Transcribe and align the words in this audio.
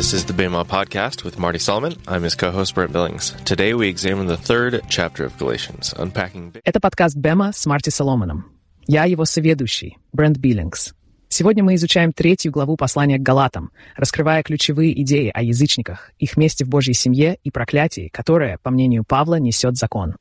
This 0.00 0.14
is 0.14 0.24
the 0.24 0.32
Bema 0.32 0.64
Podcast 0.64 1.24
with 1.24 1.38
Marty 1.38 1.58
Solomon. 1.58 1.92
I'm 2.08 2.22
his 2.22 2.34
co-host 2.34 2.74
Brent 2.74 2.90
Billings. 2.90 3.34
Today 3.44 3.74
we 3.74 3.90
examine 3.90 4.28
the 4.28 4.38
third 4.38 4.80
chapter 4.88 5.26
of 5.26 5.36
Galatians, 5.36 5.92
unpacking... 5.92 6.58
Это 6.64 6.80
подкаст 6.80 7.16
Бема 7.16 7.52
с 7.52 7.66
Марти 7.66 7.90
Соломоном. 7.90 8.46
Я 8.86 9.04
его 9.04 9.26
соведущий, 9.26 9.98
Брент 10.14 10.38
Биллингс. 10.38 10.94
Сегодня 11.28 11.62
мы 11.62 11.74
изучаем 11.74 12.14
третью 12.14 12.50
главу 12.50 12.78
послания 12.78 13.18
к 13.18 13.22
Галатам, 13.22 13.72
раскрывая 13.94 14.42
ключевые 14.42 14.98
идеи 15.02 15.30
о 15.34 15.42
язычниках, 15.42 16.12
их 16.18 16.38
месте 16.38 16.64
в 16.64 16.70
Божьей 16.70 16.94
семье 16.94 17.36
и 17.44 17.50
проклятии, 17.50 18.08
которое, 18.10 18.56
по 18.62 18.70
мнению 18.70 19.04
Павла, 19.06 19.34
несет 19.34 19.76
закон. 19.76 20.16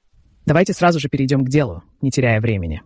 Давайте 0.46 0.74
сразу 0.74 1.00
же 1.00 1.08
перейдем 1.08 1.46
к 1.46 1.50
делу, 1.50 1.84
не 2.02 2.12
теряя 2.12 2.42
времени. 2.42 2.82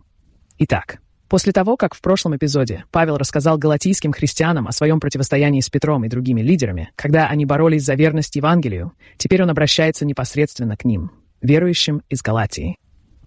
Итак, 0.58 1.00
после 1.28 1.52
того, 1.52 1.76
как 1.76 1.94
в 1.94 2.00
прошлом 2.00 2.36
эпизоде 2.36 2.84
Павел 2.90 3.16
рассказал 3.16 3.58
галатийским 3.58 4.12
христианам 4.12 4.68
о 4.68 4.72
своем 4.72 5.00
противостоянии 5.00 5.60
с 5.60 5.70
Петром 5.70 6.04
и 6.04 6.08
другими 6.08 6.40
лидерами, 6.40 6.90
когда 6.96 7.28
они 7.28 7.46
боролись 7.46 7.84
за 7.84 7.94
верность 7.94 8.36
Евангелию, 8.36 8.92
теперь 9.16 9.42
он 9.42 9.50
обращается 9.50 10.04
непосредственно 10.04 10.76
к 10.76 10.84
ним, 10.84 11.10
верующим 11.40 12.02
из 12.08 12.22
Галатии. 12.22 12.76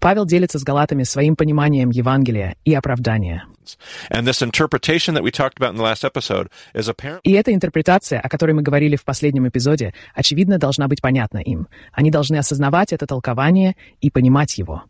Павел 0.00 0.24
делится 0.24 0.58
с 0.58 0.62
галатами 0.62 1.02
своим 1.02 1.34
пониманием 1.36 1.90
Евангелия 1.90 2.56
и 2.64 2.74
оправдания. 2.74 3.44
И 7.24 7.32
эта 7.32 7.52
интерпретация, 7.52 8.20
о 8.20 8.28
которой 8.28 8.52
мы 8.52 8.62
говорили 8.62 8.96
в 8.96 9.04
последнем 9.04 9.48
эпизоде, 9.48 9.94
очевидно, 10.14 10.58
должна 10.58 10.88
быть 10.88 11.02
понятна 11.02 11.38
им. 11.38 11.68
Они 11.92 12.10
должны 12.10 12.36
осознавать 12.36 12.92
это 12.92 13.06
толкование 13.06 13.76
и 14.00 14.10
понимать 14.10 14.56
его. 14.56 14.84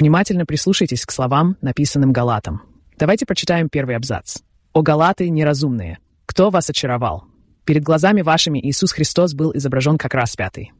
Внимательно 0.00 0.46
прислушайтесь 0.46 1.04
к 1.04 1.10
словам, 1.10 1.58
написанным 1.60 2.10
Галатам. 2.10 2.62
Давайте 2.96 3.26
прочитаем 3.26 3.68
первый 3.68 3.96
абзац. 3.96 4.38
«О 4.72 4.80
Галаты 4.80 5.28
неразумные! 5.28 5.98
Кто 6.24 6.48
вас 6.48 6.70
очаровал? 6.70 7.24
Перед 7.66 7.82
глазами 7.82 8.22
вашими 8.22 8.58
Иисус 8.58 8.92
Христос 8.92 9.34
был 9.34 9.52
изображен 9.54 9.98
как 9.98 10.14
распятый. 10.14 10.72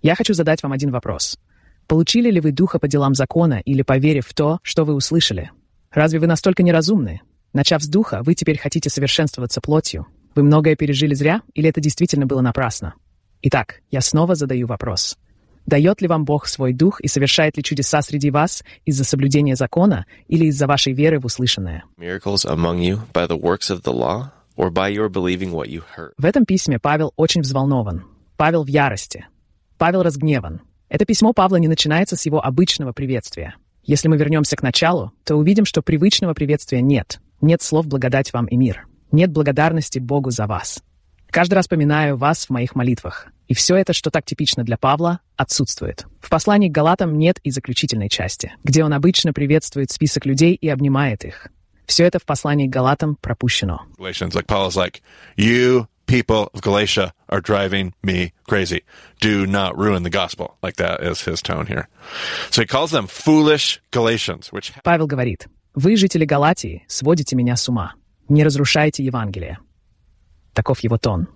Я 0.00 0.14
хочу 0.14 0.32
задать 0.32 0.62
вам 0.62 0.70
один 0.70 0.92
вопрос. 0.92 1.40
Получили 1.88 2.30
ли 2.30 2.40
вы 2.40 2.52
духа 2.52 2.78
по 2.78 2.86
делам 2.86 3.16
закона 3.16 3.60
или 3.64 3.82
поверив 3.82 4.28
в 4.28 4.34
то, 4.34 4.60
что 4.62 4.84
вы 4.84 4.94
услышали? 4.94 5.50
Разве 5.90 6.20
вы 6.20 6.28
настолько 6.28 6.62
неразумны? 6.62 7.22
Начав 7.52 7.82
с 7.82 7.88
духа, 7.88 8.22
вы 8.22 8.34
теперь 8.34 8.58
хотите 8.58 8.90
совершенствоваться 8.90 9.60
плотью. 9.60 10.06
Вы 10.36 10.44
многое 10.44 10.76
пережили 10.76 11.14
зря 11.14 11.42
или 11.54 11.68
это 11.68 11.80
действительно 11.80 12.26
было 12.26 12.42
напрасно? 12.42 12.94
Итак, 13.42 13.80
я 13.90 14.00
снова 14.00 14.36
задаю 14.36 14.68
вопрос. 14.68 15.18
Дает 15.68 16.00
ли 16.00 16.08
вам 16.08 16.24
Бог 16.24 16.46
свой 16.46 16.72
дух 16.72 16.98
и 17.02 17.08
совершает 17.08 17.58
ли 17.58 17.62
чудеса 17.62 18.00
среди 18.00 18.30
вас 18.30 18.64
из-за 18.86 19.04
соблюдения 19.04 19.54
закона 19.54 20.06
или 20.26 20.46
из-за 20.46 20.66
вашей 20.66 20.94
веры 20.94 21.20
в 21.20 21.26
услышанное? 21.26 21.84
В 26.16 26.24
этом 26.24 26.46
письме 26.46 26.78
Павел 26.78 27.12
очень 27.16 27.42
взволнован. 27.42 28.06
Павел 28.38 28.64
в 28.64 28.68
ярости. 28.68 29.26
Павел 29.76 30.02
разгневан. 30.02 30.62
Это 30.88 31.04
письмо 31.04 31.34
Павла 31.34 31.56
не 31.56 31.68
начинается 31.68 32.16
с 32.16 32.24
его 32.24 32.42
обычного 32.42 32.92
приветствия. 32.92 33.54
Если 33.82 34.08
мы 34.08 34.16
вернемся 34.16 34.56
к 34.56 34.62
началу, 34.62 35.12
то 35.22 35.36
увидим, 35.36 35.66
что 35.66 35.82
привычного 35.82 36.32
приветствия 36.32 36.80
нет. 36.80 37.20
Нет 37.42 37.60
слов 37.60 37.86
«благодать 37.86 38.32
вам 38.32 38.46
и 38.46 38.56
мир». 38.56 38.86
Нет 39.12 39.32
благодарности 39.32 39.98
Богу 39.98 40.30
за 40.30 40.46
вас. 40.46 40.82
Каждый 41.30 41.54
раз 41.54 41.68
поминаю 41.68 42.16
вас 42.16 42.46
в 42.46 42.50
моих 42.50 42.74
молитвах. 42.74 43.28
И 43.48 43.54
все 43.54 43.76
это, 43.76 43.92
что 43.92 44.10
так 44.10 44.24
типично 44.24 44.64
для 44.64 44.76
Павла, 44.76 45.20
отсутствует. 45.36 46.06
В 46.20 46.28
послании 46.28 46.68
к 46.68 46.72
Галатам 46.72 47.16
нет 47.18 47.38
и 47.42 47.50
заключительной 47.50 48.08
части, 48.08 48.52
где 48.64 48.84
он 48.84 48.92
обычно 48.92 49.32
приветствует 49.32 49.90
список 49.90 50.26
людей 50.26 50.54
и 50.54 50.68
обнимает 50.68 51.24
их. 51.24 51.48
Все 51.86 52.04
это 52.04 52.18
в 52.18 52.24
послании 52.24 52.66
к 52.66 52.70
Галатам 52.70 53.16
пропущено. 53.16 53.86
Galatians, 53.98 54.34
like 54.34 54.46
Paul 54.46 54.68
is 54.68 54.76
like, 54.76 55.00
you 55.36 55.86
people 56.08 56.50
of 56.52 56.60
Galatia 56.60 57.12
are 57.28 57.40
driving 57.40 57.94
me 58.02 58.32
crazy. 58.46 58.82
Do 59.20 59.46
not 59.46 59.78
ruin 59.78 60.02
the 60.02 60.10
gospel. 60.10 60.56
Like 60.62 60.76
that 60.76 61.02
is 61.02 61.22
his 61.22 61.40
tone 61.40 61.66
here. 61.66 61.88
So 62.50 62.62
he 62.62 62.66
calls 62.66 62.90
them 62.90 63.06
foolish 63.06 63.80
Galatians, 63.92 64.50
which 64.52 64.72
Павел 64.82 65.06
говорит, 65.06 65.46
«Вы, 65.74 65.96
жители 65.96 66.24
Галатии, 66.24 66.84
сводите 66.88 67.36
меня 67.36 67.56
с 67.56 67.68
ума. 67.68 67.94
Не 68.28 68.42
разрушайте 68.42 69.04
Евангелие». 69.04 69.58
Таков 70.58 70.80
его 70.80 70.98
тон. 70.98 71.28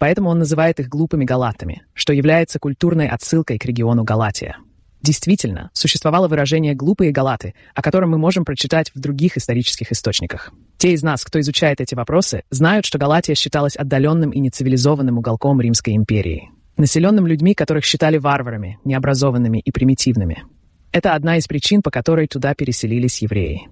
Поэтому 0.00 0.28
он 0.28 0.40
называет 0.40 0.80
их 0.80 0.88
глупыми 0.88 1.24
галатами, 1.24 1.84
что 1.94 2.12
является 2.12 2.58
культурной 2.58 3.06
отсылкой 3.06 3.58
к 3.58 3.64
региону 3.64 4.02
Галатия. 4.02 4.56
Действительно, 5.00 5.70
существовало 5.72 6.26
выражение 6.26 6.74
«глупые 6.74 7.12
галаты», 7.12 7.54
о 7.76 7.80
котором 7.80 8.10
мы 8.10 8.18
можем 8.18 8.44
прочитать 8.44 8.90
в 8.92 8.98
других 8.98 9.36
исторических 9.36 9.92
источниках. 9.92 10.50
Те 10.78 10.94
из 10.94 11.04
нас, 11.04 11.24
кто 11.24 11.38
изучает 11.38 11.80
эти 11.80 11.94
вопросы, 11.94 12.42
знают, 12.50 12.86
что 12.86 12.98
Галатия 12.98 13.36
считалась 13.36 13.76
отдаленным 13.76 14.30
и 14.30 14.40
нецивилизованным 14.40 15.18
уголком 15.18 15.60
Римской 15.60 15.94
империи, 15.94 16.50
населенным 16.76 17.28
людьми, 17.28 17.54
которых 17.54 17.84
считали 17.84 18.18
варварами, 18.18 18.80
необразованными 18.82 19.60
и 19.60 19.70
примитивными. 19.70 20.42
Это 20.90 21.14
одна 21.14 21.36
из 21.36 21.46
причин, 21.46 21.82
по 21.82 21.92
которой 21.92 22.26
туда 22.26 22.54
переселились 22.54 23.22
евреи. 23.22 23.68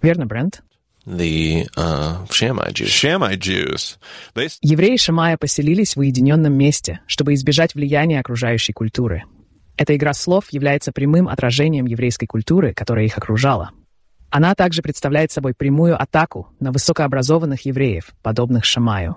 Верно, 0.00 0.26
Брент? 0.26 0.62
The 1.06 1.66
uh, 1.76 2.26
Shammai 2.26 2.72
Jews. 2.72 2.88
Shammai 2.88 3.36
Jews, 3.36 3.98
they 4.34 4.48
Евреи 4.60 4.96
Шамая 4.96 5.38
поселились 5.38 5.96
в 5.96 6.00
уединенном 6.00 6.52
месте, 6.52 7.00
чтобы 7.06 7.32
избежать 7.34 7.74
влияния 7.74 8.20
окружающей 8.20 8.72
культуры. 8.72 9.24
Эта 9.78 9.96
игра 9.96 10.12
слов 10.12 10.46
является 10.50 10.92
прямым 10.92 11.26
отражением 11.26 11.86
еврейской 11.86 12.26
культуры, 12.26 12.74
которая 12.74 13.06
их 13.06 13.16
окружала. 13.16 13.70
Она 14.28 14.54
также 14.54 14.82
представляет 14.82 15.32
собой 15.32 15.54
прямую 15.54 16.00
атаку 16.00 16.48
на 16.60 16.70
высокообразованных 16.70 17.64
евреев, 17.64 18.12
подобных 18.22 18.64
Шамаю. 18.66 19.16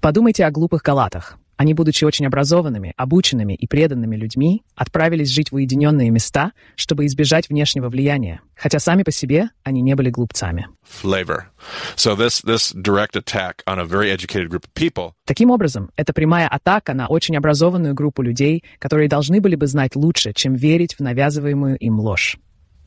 Подумайте 0.00 0.44
о 0.44 0.50
глупых 0.50 0.82
галатах. 0.82 1.38
Они, 1.58 1.74
будучи 1.74 2.04
очень 2.04 2.24
образованными, 2.24 2.94
обученными 2.96 3.52
и 3.52 3.66
преданными 3.66 4.14
людьми, 4.14 4.62
отправились 4.76 5.28
жить 5.28 5.50
в 5.50 5.56
уединенные 5.56 6.08
места, 6.08 6.52
чтобы 6.76 7.04
избежать 7.06 7.48
внешнего 7.48 7.88
влияния, 7.88 8.40
хотя 8.54 8.78
сами 8.78 9.02
по 9.02 9.10
себе 9.10 9.50
они 9.64 9.82
не 9.82 9.96
были 9.96 10.08
глупцами. 10.08 10.68
flavor. 11.02 11.42
So 11.96 12.16
this 12.16 12.40
this 12.44 12.72
direct 12.72 13.16
attack 13.16 13.62
on 13.66 13.78
a 13.78 13.84
very 13.84 14.10
educated 14.10 14.48
group 14.48 14.64
of 14.64 14.72
people 14.72 15.12
Таким 15.26 15.50
образом, 15.50 15.90
это 15.96 16.12
прямая 16.12 16.46
атака 16.48 16.94
на 16.94 17.08
очень 17.08 17.36
образованную 17.36 17.92
группу 17.92 18.22
людей, 18.22 18.62
которые 18.78 19.08
должны 19.08 19.40
были 19.40 19.56
бы 19.56 19.66
знать 19.66 19.96
лучше, 19.96 20.32
чем 20.32 20.54
верить 20.54 20.94
в 20.94 21.00
навязываемую 21.00 21.76
им 21.76 21.98
ложь. 21.98 22.38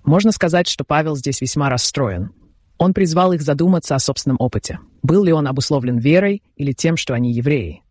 Можно 0.06 0.32
сказать, 0.32 0.70
что 0.70 0.86
Павел 0.86 1.18
здесь 1.18 1.42
весьма 1.42 1.70
расстроен. 1.70 2.32
Он 2.78 2.94
призвал 2.94 3.34
их 3.34 3.42
задуматься 3.42 3.96
о 3.96 4.00
собственном 4.00 4.38
опыте. 4.40 4.80
Был 5.03 5.26
ли 5.26 5.34
он 5.34 5.46
обусловлен 5.46 6.00
верой 6.00 6.42
или 6.56 6.72
тем, 6.72 6.96
что 6.96 7.14
они 7.14 7.34
евреи? 7.34 7.84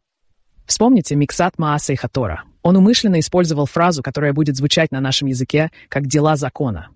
Вспомните 0.71 1.17
Миксат 1.17 1.59
Мааса 1.59 1.95
и 1.95 1.97
Хатора. 1.97 2.45
Он 2.63 2.77
умышленно 2.77 3.19
использовал 3.19 3.67
фразу, 3.67 4.05
которая 4.05 4.33
будет 4.33 4.57
звучать 4.57 4.93
на 4.93 5.01
нашем 5.01 5.27
языке 5.27 5.73
как 5.89 6.07
«дела 6.07 6.37
закона». 6.37 6.91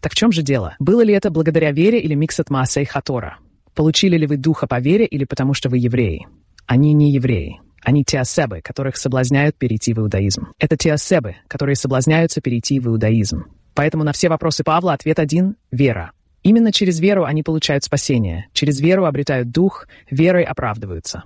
Так 0.00 0.12
в 0.12 0.14
чем 0.14 0.30
же 0.30 0.42
дело? 0.42 0.76
Было 0.78 1.00
ли 1.00 1.12
это 1.12 1.32
благодаря 1.32 1.72
вере 1.72 1.98
или 1.98 2.14
Миксат 2.14 2.50
Мааса 2.50 2.82
и 2.82 2.84
Хатора? 2.84 3.38
Получили 3.74 4.16
ли 4.16 4.28
вы 4.28 4.36
духа 4.36 4.68
по 4.68 4.78
вере 4.78 5.06
или 5.06 5.24
потому 5.24 5.54
что 5.54 5.68
вы 5.68 5.78
евреи? 5.78 6.28
Они 6.66 6.92
не 6.92 7.10
евреи. 7.10 7.60
Они 7.82 8.04
теосебы, 8.04 8.60
которых 8.60 8.96
соблазняют 8.96 9.56
перейти 9.56 9.92
в 9.92 9.98
иудаизм. 9.98 10.52
Это 10.60 10.76
теосебы, 10.76 11.34
которые 11.48 11.74
соблазняются 11.74 12.40
перейти 12.40 12.78
в 12.78 12.86
иудаизм. 12.86 13.46
Поэтому 13.74 14.04
на 14.04 14.12
все 14.12 14.28
вопросы 14.28 14.62
Павла 14.62 14.92
ответ 14.92 15.18
один— 15.18 15.56
вера. 15.72 16.12
Именно 16.44 16.70
через 16.70 17.00
веру 17.00 17.24
они 17.24 17.42
получают 17.42 17.82
спасение. 17.82 18.46
Через 18.52 18.80
веру 18.80 19.04
обретают 19.04 19.50
дух, 19.50 19.88
верой 20.12 20.44
оправдываются. 20.44 21.24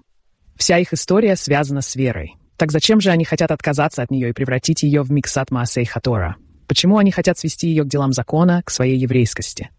Вся 0.60 0.76
их 0.76 0.92
история 0.92 1.36
связана 1.36 1.80
с 1.80 1.96
верой. 1.96 2.34
Так 2.58 2.70
зачем 2.70 3.00
же 3.00 3.08
они 3.08 3.24
хотят 3.24 3.50
отказаться 3.50 4.02
от 4.02 4.10
нее 4.10 4.28
и 4.28 4.32
превратить 4.34 4.82
ее 4.82 5.00
в 5.00 5.10
миксат 5.10 5.50
Маасей 5.50 5.86
Хатора? 5.86 6.36
Почему 6.66 6.98
они 6.98 7.10
хотят 7.10 7.38
свести 7.38 7.68
ее 7.68 7.82
к 7.84 7.88
делам 7.88 8.12
закона, 8.12 8.62
к 8.62 8.68
своей 8.68 8.98
еврейскости? 8.98 9.70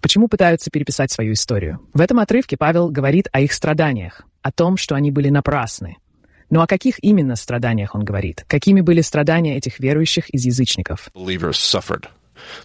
Почему 0.00 0.28
пытаются 0.28 0.70
переписать 0.70 1.10
свою 1.10 1.32
историю? 1.32 1.80
В 1.92 2.00
этом 2.00 2.20
отрывке 2.20 2.56
Павел 2.56 2.88
говорит 2.88 3.26
о 3.32 3.40
их 3.40 3.52
страданиях, 3.52 4.22
о 4.40 4.52
том, 4.52 4.76
что 4.76 4.94
они 4.94 5.10
были 5.10 5.28
напрасны. 5.28 5.96
Но 6.50 6.62
о 6.62 6.68
каких 6.68 7.02
именно 7.02 7.34
страданиях 7.34 7.96
он 7.96 8.04
говорит? 8.04 8.44
Какими 8.46 8.80
были 8.80 9.00
страдания 9.00 9.56
этих 9.56 9.80
верующих 9.80 10.30
из 10.30 10.44
язычников? 10.44 11.10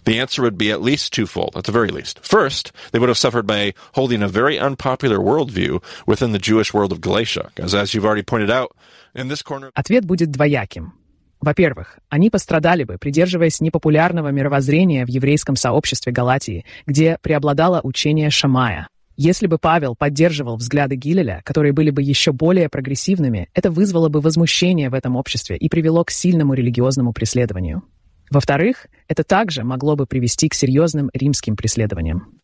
The 0.04 0.18
answer 0.18 0.42
would 0.42 0.58
be 0.58 0.70
at 0.70 0.82
least 0.82 1.12
twofold, 1.12 1.56
at 1.56 1.64
the 1.64 1.72
very 1.72 1.88
least. 1.88 2.20
First, 2.20 2.72
they 2.92 2.98
would 2.98 3.08
have 3.08 3.18
suffered 3.18 3.46
by 3.46 3.74
holding 3.94 4.22
a 4.22 4.28
very 4.28 4.58
unpopular 4.58 5.18
worldview 5.18 5.82
within 6.06 6.32
the 6.32 6.38
Jewish 6.38 6.72
world 6.74 6.92
of 6.92 7.00
Galatia. 7.00 7.50
Because 7.54 7.74
as 7.74 7.94
you've 7.94 8.04
already 8.04 8.22
pointed 8.22 8.50
out, 8.50 8.76
in 9.14 9.28
this 9.28 9.42
corner, 9.42 9.70
Ответ 9.74 10.04
будет 10.04 10.30
двояким. 10.30 10.92
Во-первых, 11.40 11.98
они 12.08 12.30
пострадали 12.30 12.84
бы, 12.84 12.96
придерживаясь 12.96 13.60
непопулярного 13.60 14.28
мировоззрения 14.28 15.04
в 15.04 15.10
еврейском 15.10 15.56
сообществе 15.56 16.10
Галатии, 16.10 16.64
где 16.86 17.18
преобладало 17.20 17.80
учение 17.82 18.30
Шамая. 18.30 18.88
Если 19.16 19.46
бы 19.46 19.58
Павел 19.58 19.94
поддерживал 19.94 20.56
взгляды 20.56 20.96
Гилеля, 20.96 21.42
которые 21.44 21.72
были 21.72 21.90
бы 21.90 22.02
еще 22.02 22.32
более 22.32 22.68
прогрессивными, 22.68 23.48
это 23.54 23.70
вызвало 23.70 24.08
бы 24.08 24.20
возмущение 24.20 24.90
в 24.90 24.94
этом 24.94 25.14
обществе 25.16 25.56
и 25.56 25.68
привело 25.68 26.02
к 26.04 26.10
сильному 26.10 26.54
религиозному 26.54 27.12
преследованию. 27.12 27.82
Во-вторых, 28.30 28.86
это 29.08 29.24
также 29.24 29.64
могло 29.64 29.96
бы 29.96 30.06
привести 30.06 30.48
к 30.48 30.54
серьезным 30.54 31.10
римским 31.12 31.56
преследованиям. 31.56 32.40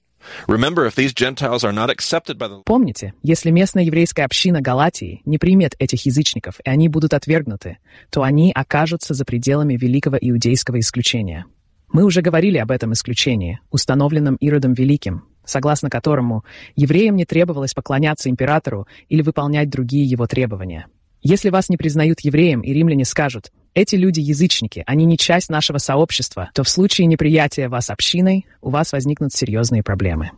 Помните, 2.65 3.15
если 3.23 3.51
местная 3.51 3.85
еврейская 3.85 4.25
община 4.25 4.61
Галатии 4.61 5.23
не 5.25 5.39
примет 5.39 5.75
этих 5.79 6.05
язычников, 6.05 6.61
и 6.65 6.69
они 6.69 6.89
будут 6.89 7.15
отвергнуты, 7.15 7.79
то 8.11 8.23
они 8.23 8.53
окажутся 8.55 9.15
за 9.15 9.25
пределами 9.25 9.77
великого 9.77 10.19
иудейского 10.21 10.79
исключения. 10.79 11.47
Мы 11.93 12.05
уже 12.05 12.23
говорили 12.23 12.59
об 12.59 12.71
этом 12.71 12.93
исключении, 12.93 13.61
установленном 13.71 14.37
Иродом 14.37 14.75
Великим, 14.75 15.25
согласно 15.45 15.91
которому 15.91 16.45
евреям 16.77 17.17
не 17.17 17.25
требовалось 17.25 17.75
поклоняться 17.75 18.29
императору 18.29 18.87
или 19.09 19.23
выполнять 19.23 19.71
другие 19.71 20.05
его 20.05 20.27
требования. 20.27 20.87
Если 21.23 21.51
вас 21.51 21.69
не 21.69 21.77
признают 21.77 22.21
евреем, 22.21 22.63
и 22.63 22.73
римляне 22.73 23.05
скажут 23.05 23.53
«эти 23.75 23.95
люди 23.95 24.21
язычники, 24.21 24.83
они 24.87 25.05
не 25.05 25.19
часть 25.19 25.51
нашего 25.51 25.79
сообщества», 25.79 26.51
то 26.55 26.65
в 26.65 26.69
случае 26.69 27.07
неприятия 27.07 27.69
вас 27.69 27.91
общиной 27.91 28.47
у 28.63 28.71
вас 28.71 28.93
возникнут 28.93 29.33
серьезные 29.35 29.83
проблемы. 29.83 30.31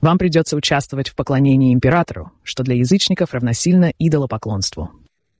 Вам 0.00 0.18
придется 0.18 0.56
участвовать 0.56 1.08
в 1.08 1.14
поклонении 1.14 1.74
императору, 1.74 2.30
что 2.42 2.62
для 2.62 2.76
язычников 2.76 3.34
равносильно 3.34 3.92
идолопоклонству. 3.98 4.90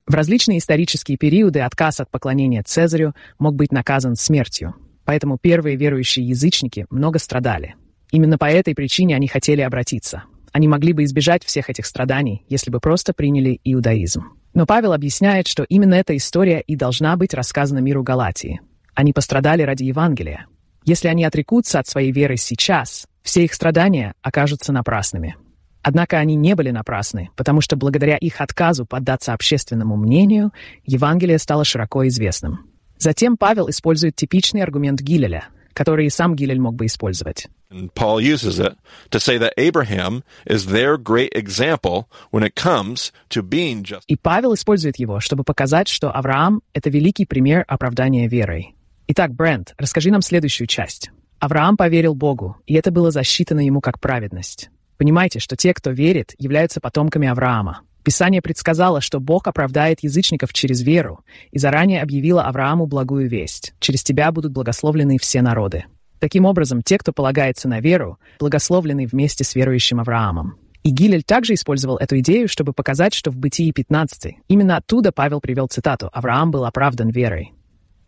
В 0.05 0.13
различные 0.13 0.57
исторические 0.57 1.17
периоды 1.17 1.61
отказ 1.61 2.01
от 2.01 2.11
поклонения 2.11 2.61
Цезарю 2.61 3.13
мог 3.39 3.55
быть 3.55 3.71
наказан 3.71 4.15
смертью, 4.15 4.75
поэтому 5.05 5.37
первые 5.37 5.77
верующие 5.77 6.27
язычники 6.27 6.85
много 6.89 7.17
страдали. 7.17 7.75
Именно 8.11 8.37
по 8.37 8.45
этой 8.45 8.75
причине 8.75 9.15
они 9.15 9.27
хотели 9.27 9.61
обратиться. 9.61 10.25
Они 10.51 10.67
могли 10.67 10.91
бы 10.91 11.05
избежать 11.05 11.45
всех 11.45 11.69
этих 11.69 11.85
страданий, 11.85 12.45
если 12.49 12.69
бы 12.69 12.81
просто 12.81 13.13
приняли 13.13 13.61
иудаизм. 13.63 14.40
Но 14.53 14.65
Павел 14.65 14.93
объясняет, 14.93 15.47
что 15.47 15.63
именно 15.63 15.93
эта 15.93 16.15
история 16.15 16.61
и 16.61 16.75
должна 16.75 17.15
быть 17.15 17.33
рассказана 17.33 17.79
миру 17.79 18.03
Галатии. 18.03 18.61
Они 18.93 19.13
пострадали 19.13 19.63
ради 19.63 19.83
Евангелия. 19.83 20.47
Если 20.83 21.07
они 21.07 21.23
отрекутся 21.23 21.79
от 21.79 21.87
своей 21.87 22.11
веры 22.11 22.37
сейчас, 22.37 23.07
все 23.21 23.45
их 23.45 23.53
страдания 23.53 24.13
окажутся 24.21 24.73
напрасными. 24.73 25.35
Однако 25.83 26.17
они 26.17 26.35
не 26.35 26.55
были 26.55 26.69
напрасны, 26.71 27.29
потому 27.35 27.61
что 27.61 27.75
благодаря 27.75 28.17
их 28.17 28.41
отказу 28.41 28.85
поддаться 28.85 29.33
общественному 29.33 29.95
мнению, 29.95 30.51
Евангелие 30.85 31.39
стало 31.39 31.63
широко 31.63 32.07
известным. 32.07 32.67
Затем 32.97 33.35
Павел 33.37 33.69
использует 33.69 34.15
типичный 34.15 34.61
аргумент 34.61 35.01
Гилеля, 35.01 35.45
который 35.73 36.07
и 36.07 36.09
сам 36.09 36.35
Гилель 36.35 36.59
мог 36.59 36.75
бы 36.75 36.85
использовать. 36.85 37.47
And 37.71 37.89
Paul 37.93 38.19
uses 38.19 38.59
it 38.59 38.75
to 39.11 39.19
say 39.19 39.37
that 39.37 39.53
Abraham 39.57 40.23
is 40.45 40.67
their 40.67 40.97
great 40.97 41.31
example 41.33 42.07
when 42.31 42.43
it 42.43 42.55
comes 42.55 43.11
to 43.29 43.41
being 43.41 43.83
just. 43.83 44.03
И 44.07 44.17
Павел 44.17 44.53
использует 44.53 44.97
его, 44.97 45.19
чтобы 45.19 45.43
показать, 45.43 45.87
что 45.87 46.11
Авраам— 46.11 46.61
это 46.73 46.89
великий 46.89 47.25
пример 47.25 47.63
оправдания 47.67 48.27
верой. 48.27 48.75
Итак, 49.07 49.33
Брент, 49.33 49.73
расскажи 49.77 50.11
нам 50.11 50.21
следующую 50.21 50.67
часть. 50.67 51.11
Авраам 51.39 51.75
поверил 51.75 52.13
Богу, 52.13 52.57
и 52.67 52.75
это 52.75 52.91
было 52.91 53.09
засчитано 53.09 53.65
ему 53.65 53.81
как 53.81 53.99
праведность. 53.99 54.69
Понимаете, 54.97 55.39
что 55.39 55.55
те, 55.55 55.73
кто 55.73 55.89
верит, 55.91 56.35
являются 56.37 56.79
потомками 56.79 57.27
Авраама. 57.27 57.81
Писание 58.03 58.41
предсказало, 58.41 58.99
что 58.99 59.19
Бог 59.19 59.47
оправдает 59.47 60.01
язычников 60.01 60.53
через 60.53 60.81
веру, 60.81 61.23
и 61.51 61.59
заранее 61.59 62.01
объявило 62.01 62.43
Аврааму 62.43 62.87
благую 62.87 63.29
весть. 63.29 63.73
Через 63.79 64.03
тебя 64.03 64.31
будут 64.31 64.51
благословлены 64.51 65.17
все 65.19 65.41
народы. 65.41 65.85
Таким 66.19 66.45
образом, 66.45 66.81
те, 66.81 66.97
кто 66.97 67.13
полагается 67.13 67.67
на 67.67 67.79
веру, 67.79 68.17
благословлены 68.39 69.07
вместе 69.07 69.43
с 69.43 69.55
верующим 69.55 69.99
Авраамом. 69.99 70.57
И 70.83 70.89
Гилель 70.89 71.23
также 71.23 71.53
использовал 71.53 71.97
эту 71.97 72.19
идею, 72.19 72.47
чтобы 72.47 72.73
показать, 72.73 73.13
что 73.13 73.29
в 73.29 73.37
Бытии 73.37 73.71
15 73.71 74.35
именно 74.47 74.77
оттуда 74.77 75.11
Павел 75.11 75.39
привел 75.39 75.67
цитату 75.67 76.09
«Авраам 76.11 76.49
был 76.49 76.65
оправдан 76.65 77.09
верой». 77.09 77.53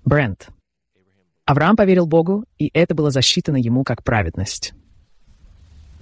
Брент. 0.05 0.49
Авраам 1.45 1.75
поверил 1.75 2.07
Богу, 2.07 2.45
и 2.57 2.71
это 2.73 2.95
было 2.95 3.11
засчитано 3.11 3.57
ему 3.57 3.83
как 3.83 4.03
праведность. 4.03 4.73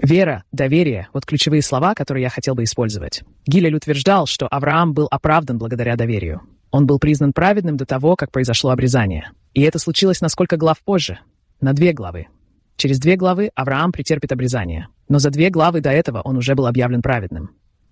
Вера, 0.02 0.44
доверие— 0.52 1.08
вот 1.14 1.26
ключевые 1.26 1.62
слова, 1.62 1.94
которые 1.94 2.24
я 2.24 2.30
хотел 2.30 2.56
бы 2.56 2.64
использовать. 2.64 3.24
Гилель 3.46 3.76
утверждал, 3.76 4.26
что 4.26 4.48
Авраам 4.48 4.94
был 4.94 5.08
оправдан 5.10 5.58
благодаря 5.58 5.96
доверию. 5.96 6.42
Он 6.72 6.86
был 6.86 7.00
признан 7.00 7.34
праведным 7.34 7.78
до 7.78 7.86
того, 7.86 8.16
как 8.16 8.32
произошло 8.32 8.72
обрезание. 8.72 9.32
И 9.54 9.62
это 9.62 9.78
случилось 9.78 10.22
на 10.22 10.30
сколько 10.30 10.58
глав 10.58 10.80
позже? 10.84 11.20
на 11.62 11.74
две 11.74 11.94
главы. 11.94 12.28
Через 12.76 13.00
две 13.00 13.16
главы 13.16 13.52
Авраам 13.56 13.92
претерпит 13.92 14.32
обрезание. 14.32 14.88
Но 15.08 15.20
за 15.20 15.30
две 15.30 15.50
главы 15.50 15.82
до 15.82 15.92
этого 15.92 16.22
он 16.22 16.38
уже 16.38 16.56
был 16.56 16.66
объявлен 16.66 17.02
праведным. 17.02 17.52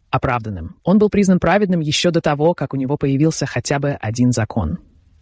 Оправданным. 0.09 0.77
Он 0.83 0.97
был 0.97 1.09
признан 1.09 1.39
праведным 1.39 1.79
еще 1.79 2.09
до 2.09 2.19
того, 2.19 2.55
как 2.55 2.73
у 2.73 2.77
него 2.77 2.97
появился 2.97 3.45
хотя 3.45 3.77
бы 3.77 3.91
один 3.91 4.31
закон. 4.31 4.79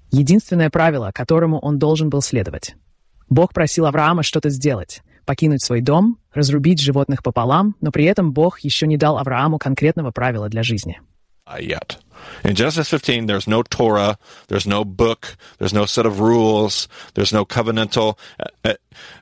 Единственное 0.10 0.70
правило, 0.70 1.12
которому 1.14 1.60
он 1.60 1.78
должен 1.78 2.10
был 2.10 2.22
следовать. 2.22 2.76
Бог 3.30 3.54
просил 3.54 3.86
Авраама 3.86 4.24
что-то 4.24 4.50
сделать, 4.50 5.02
покинуть 5.28 5.64
свой 5.64 5.82
дом, 5.82 6.18
разрубить 6.34 6.82
животных 6.82 7.22
пополам, 7.22 7.76
но 7.82 7.92
при 7.92 8.06
этом 8.06 8.32
Бог 8.32 8.62
еще 8.62 8.88
не 8.88 8.98
дал 8.98 9.20
Аврааму 9.20 9.60
конкретного 9.60 10.10
правила 10.10 10.50
для 10.50 10.64
жизни. 10.64 11.00
yet. 11.60 11.98
In 12.44 12.56
Genesis 12.56 12.90
15, 12.90 13.28
there's 13.28 13.48
no 13.48 13.64
Torah, 13.64 14.18
there's 14.48 14.68
no 14.68 14.84
book, 14.84 15.38
there's 15.60 15.74
no 15.74 15.86
set 15.86 16.06
of 16.06 16.20
rules, 16.20 16.90
there's 17.14 17.32
no 17.32 17.46
covenantal. 17.46 18.18
Uh, 18.40 18.46
uh, 18.66 18.74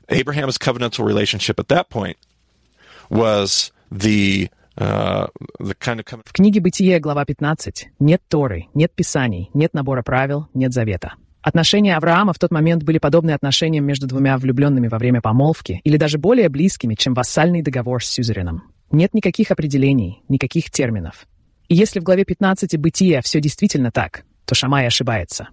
Abraham's 0.08 0.58
covenantal 0.58 1.04
relationship 1.04 1.60
at 1.60 1.68
that 1.68 1.88
point 1.88 2.16
was 3.10 3.70
the 3.92 4.48
uh, 4.78 5.28
the 5.60 5.74
kind 5.74 6.00
of 6.00 6.06
covenant. 6.06 6.28
В 6.28 6.32
книге 6.32 6.60
«Бытие», 6.60 6.98
глава 7.00 7.24
15, 7.24 7.90
нет 8.00 8.22
Торы, 8.28 8.68
нет 8.74 8.92
Писаний, 8.94 9.50
нет 9.54 9.72
набора 9.74 10.02
правил, 10.02 10.48
нет 10.52 10.72
завета. 10.72 11.14
Отношения 11.46 11.96
Авраама 11.96 12.32
в 12.32 12.40
тот 12.40 12.50
момент 12.50 12.82
были 12.82 12.98
подобны 12.98 13.30
отношениям 13.30 13.84
между 13.84 14.08
двумя 14.08 14.36
влюбленными 14.36 14.88
во 14.88 14.98
время 14.98 15.20
помолвки 15.20 15.80
или 15.84 15.96
даже 15.96 16.18
более 16.18 16.48
близкими, 16.48 16.96
чем 16.96 17.14
вассальный 17.14 17.62
договор 17.62 18.02
с 18.02 18.08
сюзереном. 18.08 18.64
Нет 18.90 19.14
никаких 19.14 19.52
определений, 19.52 20.24
никаких 20.28 20.72
терминов. 20.72 21.28
И 21.68 21.76
если 21.76 22.00
в 22.00 22.02
главе 22.02 22.24
15 22.24 22.76
«Бытия» 22.78 23.22
все 23.22 23.40
действительно 23.40 23.92
так, 23.92 24.24
то 24.44 24.56
Шамай 24.56 24.88
ошибается. 24.88 25.50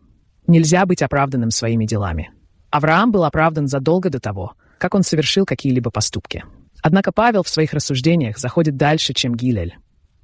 Нельзя 0.48 0.88
быть 0.88 1.04
оправданным 1.04 1.52
своими 1.52 1.86
делами. 1.86 2.32
Авраам 2.72 3.12
был 3.12 3.24
оправдан 3.24 3.68
задолго 3.68 4.10
до 4.10 4.20
того, 4.20 4.54
как 4.80 4.96
он 4.96 5.04
совершил 5.04 5.46
какие-либо 5.46 5.92
поступки. 5.92 6.44
Однако 6.82 7.12
Павел 7.12 7.44
в 7.44 7.50
своих 7.50 7.72
рассуждениях 7.72 8.40
заходит 8.40 8.78
дальше, 8.78 9.14
чем 9.14 9.36
Гилель. 9.36 9.76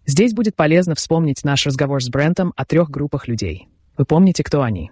Здесь 0.07 0.33
будет 0.33 0.55
полезно 0.55 0.95
вспомнить 0.95 1.43
наш 1.43 1.67
разговор 1.67 2.01
с 2.01 2.09
Брентом 2.09 2.53
о 2.55 2.65
трех 2.65 2.89
группах 2.89 3.27
людей. 3.27 3.67
Вы 3.99 4.05
помните, 4.05 4.43
кто 4.43 4.63
они? 4.63 4.89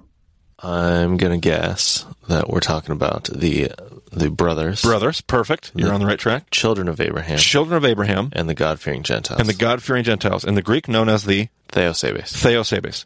I'm 0.59 1.17
gonna 1.17 1.37
guess 1.37 2.05
that 2.27 2.49
we're 2.49 2.61
talking 2.61 2.91
about 2.91 3.25
the 3.25 3.71
the 4.11 4.29
brothers, 4.29 4.81
Brothers, 4.81 5.21
perfect. 5.21 5.71
You're 5.75 5.93
on 5.93 5.99
the 5.99 6.07
right 6.07 6.17
track. 6.17 6.49
children 6.49 6.87
of 6.87 6.99
Abraham, 6.99 7.37
Children 7.37 7.77
of 7.77 7.85
Abraham 7.85 8.29
and 8.33 8.49
the 8.49 8.55
God-fearing 8.55 9.03
Gentiles, 9.03 9.39
and 9.39 9.47
the 9.47 9.53
God 9.53 9.83
fearing 9.83 10.03
Gentiles. 10.03 10.43
In 10.45 10.55
the 10.55 10.63
Greek, 10.63 10.87
known 10.87 11.09
as 11.09 11.25
the 11.25 11.49
Theosebes. 11.69 12.33
Theosebes. 12.33 13.05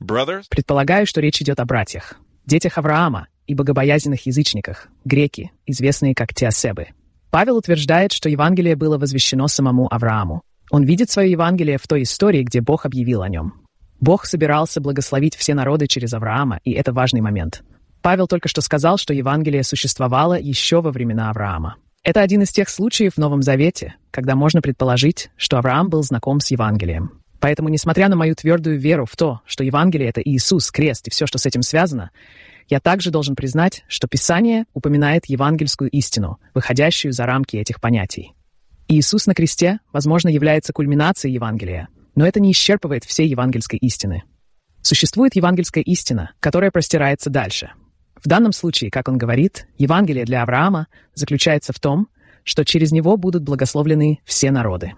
Brothers, 0.00 0.46
Предполагаю, 0.48 1.06
что 1.06 1.20
речь 1.20 1.40
идет 1.42 1.58
о 1.60 1.64
братьях, 1.64 2.14
детях 2.46 2.78
Авраама 2.78 3.28
и 3.46 3.54
богобоязненных 3.54 4.26
язычниках, 4.26 4.88
греки, 5.04 5.50
известные 5.66 6.14
как 6.14 6.34
теосебы. 6.34 6.88
Павел 7.30 7.56
утверждает, 7.56 8.12
что 8.12 8.28
Евангелие 8.28 8.76
было 8.76 8.98
возвещено 8.98 9.48
самому 9.48 9.92
Аврааму. 9.92 10.42
Он 10.70 10.84
видит 10.84 11.10
свое 11.10 11.30
Евангелие 11.30 11.78
в 11.78 11.86
той 11.86 12.02
истории, 12.02 12.42
где 12.42 12.60
Бог 12.60 12.84
объявил 12.86 13.22
о 13.22 13.28
нем. 13.28 13.61
Бог 14.02 14.26
собирался 14.26 14.80
благословить 14.80 15.36
все 15.36 15.54
народы 15.54 15.86
через 15.86 16.12
Авраама, 16.12 16.58
и 16.64 16.72
это 16.72 16.92
важный 16.92 17.20
момент. 17.20 17.62
Павел 18.02 18.26
только 18.26 18.48
что 18.48 18.60
сказал, 18.60 18.98
что 18.98 19.14
Евангелие 19.14 19.62
существовало 19.62 20.36
еще 20.36 20.80
во 20.80 20.90
времена 20.90 21.30
Авраама. 21.30 21.76
Это 22.02 22.20
один 22.20 22.42
из 22.42 22.50
тех 22.50 22.68
случаев 22.68 23.14
в 23.14 23.18
Новом 23.18 23.42
Завете, 23.42 23.94
когда 24.10 24.34
можно 24.34 24.60
предположить, 24.60 25.30
что 25.36 25.56
Авраам 25.56 25.88
был 25.88 26.02
знаком 26.02 26.40
с 26.40 26.50
Евангелием. 26.50 27.22
Поэтому, 27.38 27.68
несмотря 27.68 28.08
на 28.08 28.16
мою 28.16 28.34
твердую 28.34 28.76
веру 28.76 29.06
в 29.06 29.14
то, 29.14 29.40
что 29.46 29.62
Евангелие— 29.62 30.08
это 30.10 30.20
Иисус, 30.20 30.72
крест 30.72 31.06
и 31.06 31.10
все, 31.12 31.28
что 31.28 31.38
с 31.38 31.46
этим 31.46 31.62
связано, 31.62 32.10
я 32.68 32.80
также 32.80 33.12
должен 33.12 33.36
признать, 33.36 33.84
что 33.86 34.08
Писание 34.08 34.64
упоминает 34.74 35.26
евангельскую 35.26 35.88
истину, 35.90 36.40
выходящую 36.54 37.12
за 37.12 37.24
рамки 37.24 37.56
этих 37.56 37.80
понятий. 37.80 38.32
Иисус 38.88 39.28
на 39.28 39.34
кресте, 39.34 39.78
возможно, 39.92 40.28
является 40.28 40.72
кульминацией 40.72 41.34
Евангелия, 41.34 41.88
но 42.14 42.26
это 42.26 42.40
не 42.40 42.52
исчерпывает 42.52 43.04
всей 43.04 43.28
евангельской 43.28 43.78
истины. 43.78 44.24
Существует 44.82 45.36
евангельская 45.36 45.82
истина, 45.84 46.32
которая 46.40 46.70
простирается 46.70 47.30
дальше. 47.30 47.72
В 48.16 48.28
данном 48.28 48.52
случае, 48.52 48.90
как 48.90 49.08
он 49.08 49.18
говорит, 49.18 49.66
Евангелие 49.78 50.24
для 50.24 50.42
Авраама 50.42 50.88
заключается 51.14 51.72
в 51.72 51.80
том, 51.80 52.08
что 52.44 52.64
через 52.64 52.92
него 52.92 53.16
будут 53.16 53.42
благословлены 53.42 54.20
все 54.24 54.50
народы. 54.50 54.92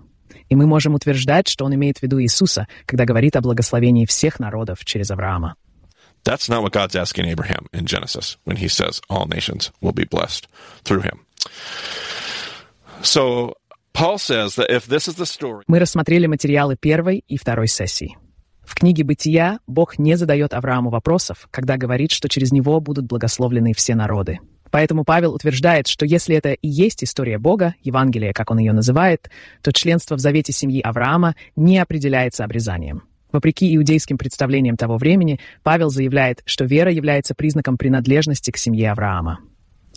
И 0.48 0.56
мы 0.56 0.66
можем 0.66 0.94
утверждать, 0.94 1.48
что 1.48 1.64
он 1.64 1.74
имеет 1.74 1.98
в 1.98 2.02
виду 2.02 2.20
Иисуса, 2.20 2.66
когда 2.86 3.04
говорит 3.04 3.36
о 3.36 3.40
благословении 3.40 4.06
всех 4.06 4.40
народов 4.40 4.84
через 4.84 5.10
Авраама. 5.10 5.56
that's 6.24 6.48
not 6.48 6.62
what 6.62 6.72
God's 6.72 6.96
asking 6.96 7.26
Abraham 7.26 7.66
in 7.72 7.86
Genesis 7.86 8.36
when 8.44 8.56
he 8.56 8.68
says 8.68 9.00
all 9.08 9.26
nations 9.26 9.70
will 9.80 9.92
be 9.92 10.04
blessed 10.04 10.48
through 10.82 11.00
him. 11.00 11.24
So 13.02 13.54
Мы 15.68 15.78
рассмотрели 15.78 16.26
материалы 16.26 16.74
первой 16.74 17.24
и 17.28 17.36
второй 17.36 17.68
сессии. 17.68 18.18
В 18.64 18.74
книге 18.74 19.04
«Бытия» 19.04 19.60
Бог 19.68 20.00
не 20.00 20.16
задает 20.16 20.52
Аврааму 20.52 20.90
вопросов, 20.90 21.46
когда 21.52 21.76
говорит, 21.76 22.10
что 22.10 22.28
через 22.28 22.50
него 22.50 22.80
будут 22.80 23.06
благословлены 23.06 23.72
все 23.72 23.94
народы. 23.94 24.40
Поэтому 24.72 25.04
Павел 25.04 25.32
утверждает, 25.32 25.86
что 25.86 26.06
если 26.06 26.34
это 26.34 26.54
и 26.54 26.66
есть 26.68 27.04
история 27.04 27.38
Бога, 27.38 27.76
Евангелие, 27.84 28.32
как 28.32 28.50
он 28.50 28.58
ее 28.58 28.72
называет, 28.72 29.30
то 29.62 29.72
членство 29.72 30.16
в 30.16 30.18
завете 30.18 30.52
семьи 30.52 30.80
Авраама 30.80 31.36
не 31.54 31.78
определяется 31.78 32.42
обрезанием. 32.42 33.04
Вопреки 33.30 33.76
иудейским 33.76 34.18
представлениям 34.18 34.76
того 34.76 34.96
времени, 34.96 35.38
Павел 35.62 35.90
заявляет, 35.90 36.42
что 36.46 36.64
вера 36.64 36.90
является 36.90 37.36
признаком 37.36 37.78
принадлежности 37.78 38.50
к 38.50 38.56
семье 38.56 38.90
Авраама. 38.90 39.38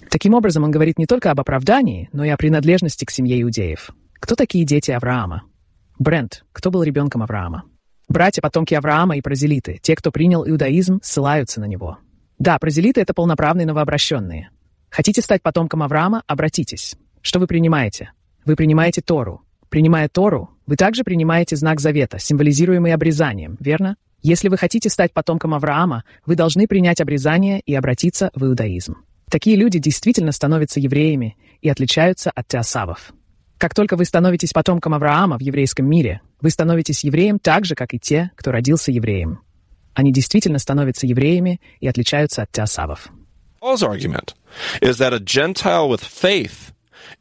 Таким 0.09 0.33
образом, 0.33 0.63
он 0.63 0.71
говорит 0.71 0.97
не 0.97 1.05
только 1.05 1.31
об 1.31 1.39
оправдании, 1.39 2.09
но 2.13 2.23
и 2.23 2.29
о 2.29 2.37
принадлежности 2.37 3.05
к 3.05 3.11
семье 3.11 3.41
иудеев. 3.41 3.91
Кто 4.19 4.35
такие 4.35 4.65
дети 4.65 4.91
Авраама? 4.91 5.43
Брент, 5.99 6.45
кто 6.53 6.71
был 6.71 6.83
ребенком 6.83 7.23
Авраама? 7.23 7.63
Братья, 8.07 8.41
потомки 8.41 8.73
Авраама 8.73 9.17
и 9.17 9.21
прозелиты, 9.21 9.79
те, 9.81 9.95
кто 9.95 10.11
принял 10.11 10.47
иудаизм, 10.47 10.99
ссылаются 11.03 11.59
на 11.59 11.65
него. 11.65 11.97
Да, 12.39 12.57
прозелиты— 12.57 13.01
это 13.01 13.13
полноправные 13.13 13.65
новообращенные. 13.65 14.49
Хотите 14.89 15.21
стать 15.21 15.41
потомком 15.41 15.83
Авраама? 15.83 16.23
Обратитесь. 16.27 16.95
Что 17.21 17.39
вы 17.39 17.47
принимаете? 17.47 18.11
Вы 18.45 18.55
принимаете 18.55 19.01
Тору. 19.01 19.41
Принимая 19.69 20.07
Тору, 20.07 20.51
вы 20.65 20.77
также 20.77 21.03
принимаете 21.03 21.57
знак 21.57 21.81
завета, 21.81 22.19
символизируемый 22.19 22.93
обрезанием, 22.93 23.57
верно? 23.59 23.97
Если 24.21 24.47
вы 24.47 24.57
хотите 24.57 24.89
стать 24.89 25.13
потомком 25.13 25.53
Авраама, 25.53 26.03
вы 26.25 26.35
должны 26.35 26.67
принять 26.67 27.01
обрезание 27.01 27.59
и 27.59 27.75
обратиться 27.75 28.31
в 28.33 28.45
иудаизм. 28.45 28.95
Такие 29.29 29.57
люди 29.57 29.79
действительно 29.79 30.31
становятся 30.31 30.79
евреями 30.79 31.37
и 31.61 31.69
отличаются 31.69 32.31
от 32.31 32.47
теосавов. 32.47 33.13
Как 33.57 33.73
только 33.73 33.95
вы 33.95 34.05
становитесь 34.05 34.53
потомком 34.53 34.93
Авраама 34.93 35.37
в 35.37 35.41
еврейском 35.41 35.85
мире, 35.89 36.21
вы 36.41 36.49
становитесь 36.49 37.03
евреем 37.03 37.39
так 37.39 37.65
же, 37.65 37.75
как 37.75 37.93
и 37.93 37.99
те, 37.99 38.31
кто 38.35 38.51
родился 38.51 38.91
евреем. 38.91 39.39
Они 39.95 40.13
действительно 40.13 40.59
становятся 40.59 41.07
евреями 41.07 41.59
и 41.79 41.87
отличаются 41.87 42.43
от 42.43 42.51
теосавов. 42.51 43.09
Paul's 43.59 43.81
argument 43.81 44.35
is 44.81 44.99
that 44.99 45.11
a 45.11 45.19
Gentile 45.19 45.89
with 45.89 46.03
faith 46.03 46.71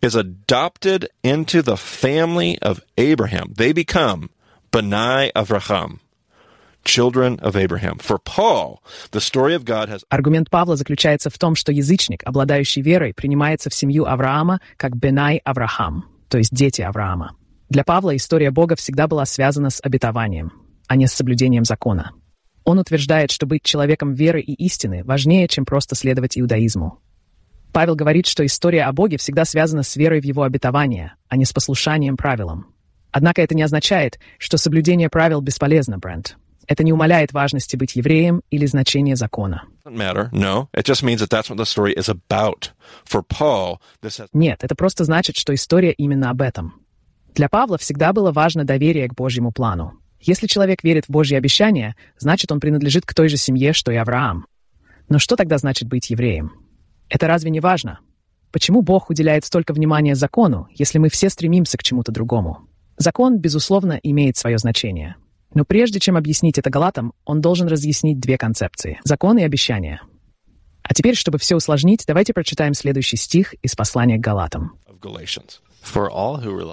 is 0.02 0.14
adopted 0.14 1.08
into 1.22 1.62
the 1.62 1.76
family 1.76 2.58
of 2.60 2.82
Abraham. 2.98 3.54
They 3.56 3.72
become 3.72 4.28
Benai 4.70 5.32
Avraham, 5.32 6.00
children 6.86 7.38
of 7.40 7.56
Abraham. 7.56 7.98
For 7.98 8.18
Paul, 8.18 8.82
the 9.10 9.20
story 9.20 9.54
of 9.54 9.64
God 9.64 9.88
has... 9.88 10.04
Аргумент 10.08 10.48
Павла 10.48 10.76
заключается 10.76 11.28
в 11.28 11.38
том, 11.38 11.54
что 11.54 11.72
язычник, 11.72 12.22
обладающий 12.24 12.82
верой, 12.82 13.12
принимается 13.12 13.68
в 13.68 13.74
семью 13.74 14.06
Авраама 14.06 14.60
как 14.76 14.96
Бенай 14.96 15.38
Авраам, 15.44 16.04
то 16.28 16.38
есть 16.38 16.54
дети 16.54 16.82
Авраама. 16.82 17.36
Для 17.68 17.84
Павла 17.84 18.14
история 18.16 18.50
Бога 18.50 18.76
всегда 18.76 19.08
была 19.08 19.26
связана 19.26 19.70
с 19.70 19.80
обетованием, 19.82 20.52
а 20.86 20.96
не 20.96 21.06
с 21.06 21.12
соблюдением 21.12 21.64
закона. 21.64 22.12
Он 22.64 22.78
утверждает, 22.78 23.30
что 23.30 23.46
быть 23.46 23.62
человеком 23.62 24.14
веры 24.14 24.40
и 24.40 24.52
истины 24.54 25.04
важнее, 25.04 25.48
чем 25.48 25.64
просто 25.64 25.94
следовать 25.94 26.38
иудаизму. 26.38 27.00
Павел 27.72 27.94
говорит, 27.94 28.26
что 28.26 28.46
история 28.46 28.84
о 28.84 28.92
Боге 28.92 29.18
всегда 29.18 29.44
связана 29.44 29.82
с 29.82 29.96
верой 29.96 30.20
в 30.20 30.24
его 30.24 30.44
обетование, 30.44 31.14
а 31.28 31.36
не 31.36 31.44
с 31.44 31.52
послушанием 31.52 32.16
правилам. 32.16 32.66
Однако 33.12 33.42
это 33.42 33.54
не 33.54 33.62
означает, 33.62 34.18
что 34.38 34.58
соблюдение 34.58 35.08
правил 35.08 35.40
бесполезно, 35.40 35.98
Брент. 35.98 36.36
Это 36.66 36.82
не 36.84 36.92
умаляет 36.92 37.32
важности 37.32 37.76
быть 37.76 37.96
евреем 37.96 38.42
или 38.50 38.66
значения 38.66 39.16
закона. 39.16 39.64
Нет, 44.32 44.64
это 44.64 44.74
просто 44.74 45.04
значит, 45.04 45.36
что 45.36 45.54
история 45.54 45.92
именно 45.92 46.30
об 46.30 46.42
этом. 46.42 46.74
Для 47.34 47.48
Павла 47.48 47.78
всегда 47.78 48.12
было 48.12 48.32
важно 48.32 48.64
доверие 48.64 49.08
к 49.08 49.14
Божьему 49.14 49.52
плану. 49.52 49.92
Если 50.20 50.46
человек 50.46 50.82
верит 50.82 51.04
в 51.06 51.10
Божьи 51.10 51.36
обещания, 51.36 51.94
значит, 52.18 52.50
он 52.50 52.58
принадлежит 52.60 53.06
к 53.06 53.14
той 53.14 53.28
же 53.28 53.36
семье, 53.36 53.72
что 53.72 53.92
и 53.92 53.96
Авраам. 53.96 54.46
Но 55.08 55.18
что 55.18 55.36
тогда 55.36 55.58
значит 55.58 55.88
быть 55.88 56.10
евреем? 56.10 56.52
Это 57.08 57.28
разве 57.28 57.50
не 57.50 57.60
важно? 57.60 58.00
Почему 58.50 58.82
Бог 58.82 59.10
уделяет 59.10 59.44
столько 59.44 59.72
внимания 59.72 60.14
закону, 60.14 60.66
если 60.72 60.98
мы 60.98 61.10
все 61.10 61.28
стремимся 61.28 61.76
к 61.78 61.82
чему-то 61.82 62.10
другому? 62.10 62.66
Закон, 62.96 63.38
безусловно, 63.38 64.00
имеет 64.02 64.36
свое 64.36 64.58
значение. 64.58 65.16
Но 65.56 65.64
прежде 65.64 66.00
чем 66.00 66.18
объяснить 66.18 66.58
это 66.58 66.68
галатам, 66.68 67.14
он 67.24 67.40
должен 67.40 67.66
разъяснить 67.66 68.20
две 68.20 68.36
концепции– 68.36 69.00
закон 69.04 69.38
и 69.38 69.42
обещания. 69.42 70.02
А 70.82 70.92
теперь, 70.92 71.14
чтобы 71.14 71.38
все 71.38 71.56
усложнить, 71.56 72.04
давайте 72.06 72.34
прочитаем 72.34 72.74
следующий 72.74 73.16
стих 73.16 73.54
из 73.62 73.74
послания 73.74 74.18
к 74.18 74.20
галатам. 74.20 74.78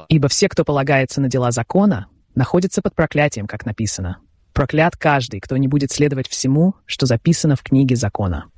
«Ибо 0.09 0.27
все, 0.27 0.49
кто 0.49 0.65
полагается 0.65 1.21
на 1.21 1.29
дела 1.29 1.51
закона, 1.51 2.07
находится 2.35 2.81
под 2.81 2.93
проклятием, 2.93 3.47
как 3.47 3.65
написано. 3.65 4.17
Проклят 4.51 4.97
каждый, 4.97 5.39
кто 5.39 5.55
не 5.55 5.69
будет 5.69 5.89
следовать 5.89 6.27
всему, 6.27 6.73
что 6.85 7.05
записано 7.05 7.55
в 7.55 7.63
книге 7.63 7.95
закона. 7.95 8.49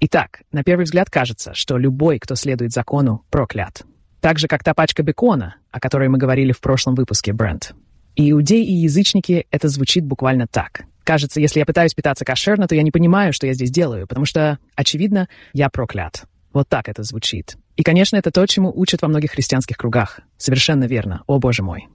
Итак, 0.00 0.42
на 0.52 0.64
первый 0.64 0.84
взгляд 0.84 1.08
кажется, 1.08 1.54
что 1.54 1.78
любой, 1.78 2.18
кто 2.18 2.34
следует 2.34 2.72
закону, 2.72 3.24
проклят. 3.30 3.84
Так 4.20 4.38
же, 4.38 4.48
как 4.48 4.64
та 4.64 4.74
пачка 4.74 5.02
бекона, 5.02 5.56
о 5.70 5.80
которой 5.80 6.10
мы 6.10 6.18
говорили 6.18 6.52
в 6.52 6.60
прошлом 6.60 6.94
выпуске, 6.94 7.32
Брент. 7.32 7.74
И 8.16 8.30
иудеи 8.30 8.64
и 8.64 8.72
язычники 8.72 9.46
это 9.50 9.68
звучит 9.68 10.04
буквально 10.04 10.46
так. 10.46 10.84
Кажется, 11.04 11.40
если 11.40 11.58
я 11.58 11.66
пытаюсь 11.66 11.94
питаться 11.94 12.24
кошерно, 12.24 12.68
то 12.68 12.74
я 12.74 12.82
не 12.82 12.90
понимаю, 12.90 13.32
что 13.32 13.46
я 13.46 13.54
здесь 13.54 13.70
делаю, 13.70 14.06
потому 14.06 14.26
что, 14.26 14.58
очевидно, 14.76 15.28
я 15.52 15.68
проклят. 15.68 16.24
Вот 16.52 16.68
так 16.68 16.88
это 16.88 17.02
звучит. 17.02 17.56
И, 17.76 17.82
конечно, 17.82 18.16
это 18.16 18.30
то, 18.30 18.46
чему 18.46 18.70
учат 18.74 19.02
во 19.02 19.08
многих 19.08 19.32
христианских 19.32 19.76
кругах. 19.76 20.20
Совершенно 20.36 20.84
верно. 20.84 21.22
О, 21.26 21.38
Боже 21.38 21.62
мой. 21.62 21.88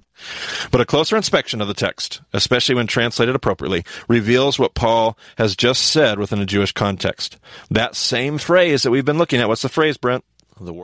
But 0.72 0.82
a 0.82 0.86
closer 0.86 1.16
inspection 1.16 1.62
of 1.62 1.68
the 1.68 1.76
text, 1.76 2.22
especially 2.34 2.74
when 2.74 2.88
translated 2.88 3.36
appropriately, 3.36 3.86
reveals 4.08 4.58
what 4.58 4.74
Paul 4.74 5.16
has 5.38 5.56
just 5.56 5.84
said 5.84 6.18
within 6.18 6.40
a 6.40 6.46
Jewish 6.46 6.72
context. 6.72 7.38
That 7.70 7.96
same 7.96 8.40
phrase 8.40 8.82
that 8.82 8.90
we've 8.90 9.06
been 9.06 9.20
looking 9.20 9.40
at. 9.40 9.48
What's 9.48 9.62
the 9.62 9.70
phrase, 9.70 9.98
Brent? 9.98 10.24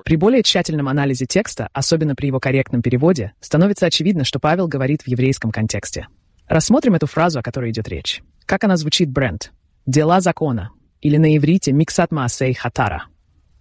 При 0.05 0.15
более 0.15 0.43
тщательном 0.43 0.87
анализе 0.87 1.25
текста, 1.25 1.69
особенно 1.73 2.15
при 2.15 2.27
его 2.27 2.39
корректном 2.39 2.81
переводе, 2.81 3.33
становится 3.39 3.85
очевидно, 3.85 4.23
что 4.23 4.39
Павел 4.39 4.67
говорит 4.67 5.01
в 5.01 5.07
еврейском 5.07 5.51
контексте. 5.51 6.07
Рассмотрим 6.47 6.95
эту 6.95 7.07
фразу, 7.07 7.39
о 7.39 7.43
которой 7.43 7.71
идет 7.71 7.87
речь. 7.87 8.21
Как 8.45 8.63
она 8.63 8.77
звучит, 8.77 9.09
Брент? 9.09 9.51
«Дела 9.85 10.21
закона» 10.21 10.71
или 11.01 11.17
на 11.17 11.35
иврите 11.35 11.71
«миксат 11.71 12.11
маасей 12.11 12.53
хатара». 12.53 13.05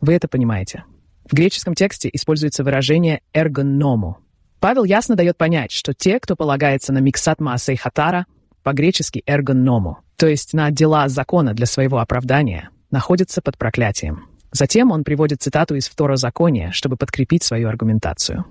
Вы 0.00 0.14
это 0.14 0.28
понимаете. 0.28 0.84
В 1.24 1.34
греческом 1.34 1.74
тексте 1.74 2.10
используется 2.12 2.64
выражение 2.64 3.22
«эргоному», 3.32 4.22
Павел 4.62 4.84
ясно 4.84 5.16
дает 5.16 5.36
понять, 5.36 5.72
что 5.72 5.92
те, 5.92 6.20
кто 6.20 6.36
полагается 6.36 6.92
на 6.92 6.98
миксат 6.98 7.40
маасей 7.40 7.76
хатара, 7.76 8.26
по-гречески 8.62 9.20
эргон 9.26 9.64
ному, 9.64 9.98
то 10.16 10.28
есть 10.28 10.54
на 10.54 10.70
дела 10.70 11.08
закона 11.08 11.52
для 11.52 11.66
своего 11.66 11.98
оправдания, 11.98 12.70
находятся 12.92 13.42
под 13.42 13.58
проклятием. 13.58 14.28
Затем 14.52 14.90
он 14.90 15.02
приводит 15.02 15.42
цитату 15.42 15.74
из 15.74 15.88
второзакония, 15.88 16.70
чтобы 16.72 16.96
подкрепить 16.96 17.42
свою 17.42 17.68
аргументацию. 17.68 18.44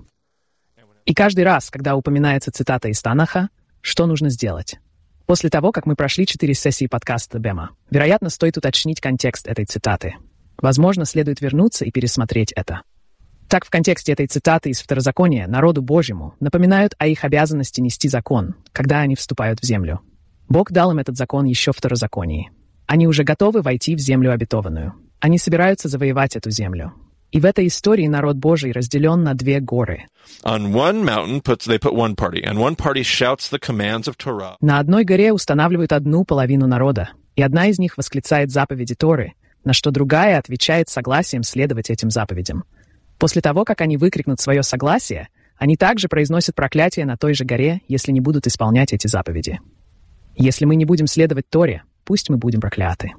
И 1.06 1.14
каждый 1.14 1.44
раз, 1.44 1.70
когда 1.70 1.96
упоминается 1.96 2.50
цитата 2.50 2.88
из 2.88 3.00
Танаха, 3.00 3.48
что 3.80 4.06
нужно 4.06 4.28
сделать? 4.28 4.78
После 5.26 5.48
того, 5.48 5.72
как 5.72 5.86
мы 5.86 5.94
прошли 5.94 6.26
четыре 6.26 6.54
сессии 6.54 6.86
подкаста 6.86 7.38
Бема, 7.38 7.70
вероятно, 7.90 8.30
стоит 8.30 8.56
уточнить 8.56 9.00
контекст 9.00 9.46
этой 9.46 9.64
цитаты. 9.64 10.16
Возможно, 10.58 11.04
следует 11.04 11.40
вернуться 11.40 11.84
и 11.84 11.90
пересмотреть 11.90 12.52
это. 12.52 12.82
Так, 13.48 13.64
в 13.64 13.70
контексте 13.70 14.12
этой 14.12 14.26
цитаты 14.26 14.70
из 14.70 14.80
Второзакония 14.80 15.46
народу 15.46 15.82
Божьему 15.82 16.34
напоминают 16.40 16.94
о 16.98 17.06
их 17.06 17.24
обязанности 17.24 17.80
нести 17.80 18.08
закон, 18.08 18.54
когда 18.72 19.00
они 19.00 19.14
вступают 19.14 19.60
в 19.60 19.64
землю. 19.64 20.00
Бог 20.48 20.72
дал 20.72 20.90
им 20.90 20.98
этот 20.98 21.16
закон 21.16 21.44
еще 21.44 21.72
в 21.72 21.76
Второзаконии. 21.76 22.50
Они 22.86 23.06
уже 23.06 23.24
готовы 23.24 23.62
войти 23.62 23.94
в 23.94 23.98
землю 23.98 24.32
обетованную. 24.32 24.94
Они 25.22 25.38
собираются 25.38 25.88
завоевать 25.88 26.36
эту 26.36 26.50
землю. 26.50 26.92
И 27.30 27.40
в 27.40 27.46
этой 27.46 27.66
истории 27.66 28.06
народ 28.08 28.36
Божий 28.36 28.72
разделен 28.72 29.22
на 29.22 29.32
две 29.32 29.60
горы. 29.60 30.04
На 34.60 34.80
одной 34.80 35.04
горе 35.04 35.32
устанавливают 35.32 35.92
одну 35.92 36.24
половину 36.24 36.66
народа, 36.66 37.08
и 37.36 37.42
одна 37.42 37.68
из 37.68 37.78
них 37.78 37.96
восклицает 37.96 38.50
заповеди 38.50 38.94
Торы, 38.94 39.32
на 39.64 39.72
что 39.72 39.90
другая 39.90 40.38
отвечает 40.38 40.90
согласием 40.90 41.42
следовать 41.42 41.88
этим 41.88 42.10
заповедям– 42.10 42.64
После 43.22 43.40
того, 43.40 43.64
как 43.64 43.80
они 43.82 43.96
выкрикнут 43.96 44.40
свое 44.40 44.64
согласие, 44.64 45.28
они 45.56 45.76
также 45.76 46.08
произносят 46.08 46.56
проклятие 46.56 47.06
на 47.06 47.16
той 47.16 47.34
же 47.34 47.44
горе, 47.44 47.80
если 47.86 48.10
не 48.10 48.18
будут 48.18 48.48
исполнять 48.48 48.92
эти 48.92 49.06
заповеди. 49.06 49.60
Если 50.34 50.64
мы 50.64 50.74
не 50.74 50.84
будем 50.84 51.06
следовать 51.06 51.48
Торе, 51.48 51.84
пусть 52.04 52.30
мы 52.30 52.36
будем 52.36 52.60
прокляты. 52.60 53.12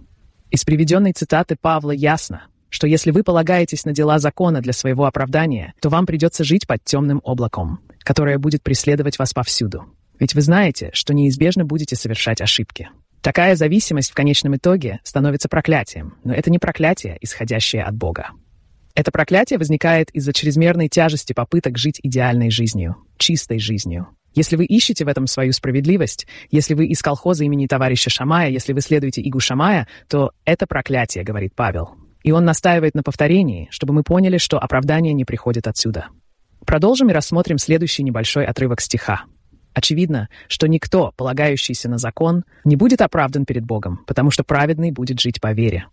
Из 0.53 0.65
приведенной 0.65 1.13
цитаты 1.13 1.57
Павла 1.60 1.89
ясно, 1.89 2.43
что 2.69 2.86
если 2.86 3.10
вы 3.10 3.24
полагаетесь 3.24 3.86
на 3.86 3.91
дела 3.91 4.19
закона 4.19 4.62
для 4.62 4.72
своего 4.72 5.05
оправдания, 5.05 5.74
то 5.81 5.89
вам 5.89 6.05
придется 6.05 6.43
жить 6.43 6.67
под 6.67 6.83
темным 6.83 7.22
облаком, 7.24 7.79
которое 8.03 8.38
будет 8.38 8.62
преследовать 8.62 9.17
вас 9.17 9.33
повсюду. 9.33 9.86
Ведь 10.19 10.36
вы 10.36 10.41
знаете, 10.41 10.91
что 10.93 11.15
неизбежно 11.15 11.65
будете 11.65 11.95
совершать 11.95 12.39
ошибки. 12.39 12.91
Такая 13.22 13.55
зависимость 13.55 14.12
в 14.12 14.13
конечном 14.13 14.55
итоге 14.55 15.00
становится 15.03 15.50
проклятием, 15.50 16.17
но 16.24 16.36
это 16.36 16.51
не 16.51 16.60
проклятие, 16.60 17.17
исходящее 17.19 17.83
от 17.83 17.95
Бога. 17.95 18.29
Это 18.93 19.10
проклятие 19.12 19.57
возникает 19.57 20.12
из-за 20.12 20.33
чрезмерной 20.33 20.88
тяжести 20.88 21.33
попыток 21.33 21.79
жить 21.79 22.00
идеальной 22.03 22.51
жизнью, 22.51 22.98
чистой 23.17 23.57
жизнью. 23.57 24.07
Если 24.33 24.55
вы 24.55 24.65
ищете 24.65 25.05
в 25.05 25.07
этом 25.07 25.27
свою 25.27 25.53
справедливость, 25.53 26.27
если 26.49 26.73
вы 26.73 26.87
из 26.87 27.01
колхоза 27.01 27.43
имени 27.43 27.67
товарища 27.67 28.09
Шамая, 28.09 28.49
если 28.49 28.73
вы 28.73 28.81
следуете 28.81 29.21
Игу 29.21 29.39
Шамая, 29.39 29.87
то 30.07 30.31
это 30.45 30.65
проклятие, 30.65 31.23
говорит 31.23 31.53
Павел. 31.55 31.91
И 32.23 32.31
он 32.31 32.45
настаивает 32.45 32.95
на 32.95 33.03
повторении, 33.03 33.67
чтобы 33.69 33.93
мы 33.93 34.03
поняли, 34.03 34.37
что 34.37 34.57
оправдание 34.57 35.13
не 35.13 35.25
приходит 35.25 35.67
отсюда. 35.67 36.07
Продолжим 36.65 37.09
и 37.09 37.13
рассмотрим 37.13 37.57
следующий 37.57 38.03
небольшой 38.03 38.45
отрывок 38.45 38.81
стиха. 38.81 39.25
Очевидно, 39.73 40.29
что 40.47 40.67
никто, 40.67 41.13
полагающийся 41.17 41.89
на 41.89 41.97
закон, 41.97 42.43
не 42.63 42.75
будет 42.75 43.01
оправдан 43.01 43.45
перед 43.45 43.65
Богом, 43.65 44.03
потому 44.07 44.31
что 44.31 44.43
праведный 44.43 44.91
будет 44.91 45.19
жить 45.19 45.41
по 45.41 45.51
вере. 45.51 45.87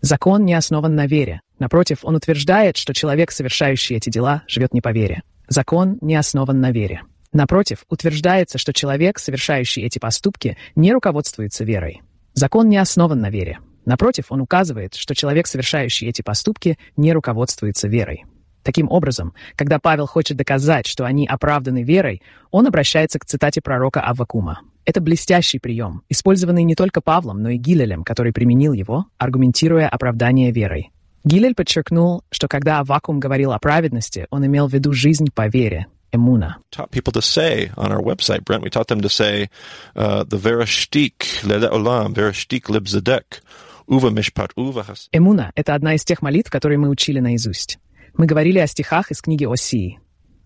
Закон 0.00 0.44
не 0.44 0.54
основан 0.54 0.94
на 0.94 1.06
вере. 1.06 1.40
Напротив, 1.58 1.98
он 2.02 2.16
утверждает, 2.16 2.76
что 2.76 2.94
человек, 2.94 3.30
совершающий 3.30 3.96
эти 3.96 4.10
дела, 4.10 4.42
живет 4.46 4.72
не 4.72 4.80
по 4.80 4.92
вере. 4.92 5.22
Закон 5.48 5.98
не 6.00 6.16
основан 6.16 6.60
на 6.60 6.70
вере. 6.70 7.02
Напротив, 7.32 7.84
утверждается, 7.88 8.58
что 8.58 8.72
человек, 8.72 9.18
совершающий 9.18 9.82
эти 9.82 9.98
поступки, 9.98 10.56
не 10.74 10.92
руководствуется 10.92 11.64
верой. 11.64 12.02
Закон 12.34 12.68
не 12.68 12.78
основан 12.78 13.20
на 13.20 13.30
вере. 13.30 13.58
Напротив, 13.84 14.26
он 14.30 14.40
указывает, 14.40 14.94
что 14.94 15.14
человек, 15.14 15.46
совершающий 15.46 16.08
эти 16.08 16.22
поступки, 16.22 16.78
не 16.96 17.12
руководствуется 17.12 17.88
верой. 17.88 18.24
Таким 18.62 18.90
образом, 18.90 19.34
когда 19.56 19.78
Павел 19.78 20.06
хочет 20.06 20.36
доказать, 20.36 20.86
что 20.86 21.04
они 21.04 21.26
оправданы 21.26 21.82
верой, 21.82 22.22
он 22.50 22.66
обращается 22.66 23.18
к 23.18 23.24
цитате 23.24 23.60
пророка 23.62 24.00
Аввакума. 24.00 24.60
Это 24.84 25.00
блестящий 25.00 25.58
прием, 25.58 26.02
использованный 26.08 26.64
не 26.64 26.74
только 26.74 27.00
Павлом, 27.00 27.42
но 27.42 27.50
и 27.50 27.56
Гилелем, 27.56 28.04
который 28.04 28.32
применил 28.32 28.72
его, 28.72 29.06
аргументируя 29.16 29.88
оправдание 29.88 30.50
верой. 30.50 30.90
Гилель 31.24 31.54
подчеркнул, 31.54 32.24
что 32.30 32.48
когда 32.48 32.80
Аввакум 32.80 33.20
говорил 33.20 33.52
о 33.52 33.58
праведности, 33.58 34.26
он 34.30 34.46
имел 34.46 34.66
в 34.66 34.72
виду 34.72 34.92
жизнь 34.92 35.26
по 35.34 35.48
вере, 35.48 35.86
эмуна. 36.12 36.56
Taught 36.70 36.90
people 36.90 37.12
to 37.12 37.22
say 37.22 37.70
on 37.76 37.92
our 37.92 38.02
website, 38.02 38.44
Brent, 38.44 38.62
we 38.62 38.70
taught 38.70 38.88
them 38.88 39.00
to 39.00 39.08
say 39.08 39.50
uh, 39.96 40.24
the 40.24 40.36
verashtik 40.36 41.44
lele 41.44 41.68
olam, 41.70 42.14
verashtik 42.14 42.68
lib 42.68 42.84
zedek, 42.84 43.40
uva 43.88 44.10
mishpat 44.10 44.50
uva 44.56 44.82
has. 44.84 45.08
Эмуна— 45.12 45.52
это 45.54 45.74
одна 45.74 45.94
из 45.94 46.04
тех 46.04 46.22
молитв, 46.22 46.50
которые 46.50 46.78
мы 46.78 46.88
учили 46.88 47.20
наизусть. 47.20 47.78
Мы 48.16 48.26
говорили 48.26 48.58
о 48.58 48.66
стихах 48.66 49.10
из 49.10 49.20
книги 49.20 49.44
Осии. 49.44 50.00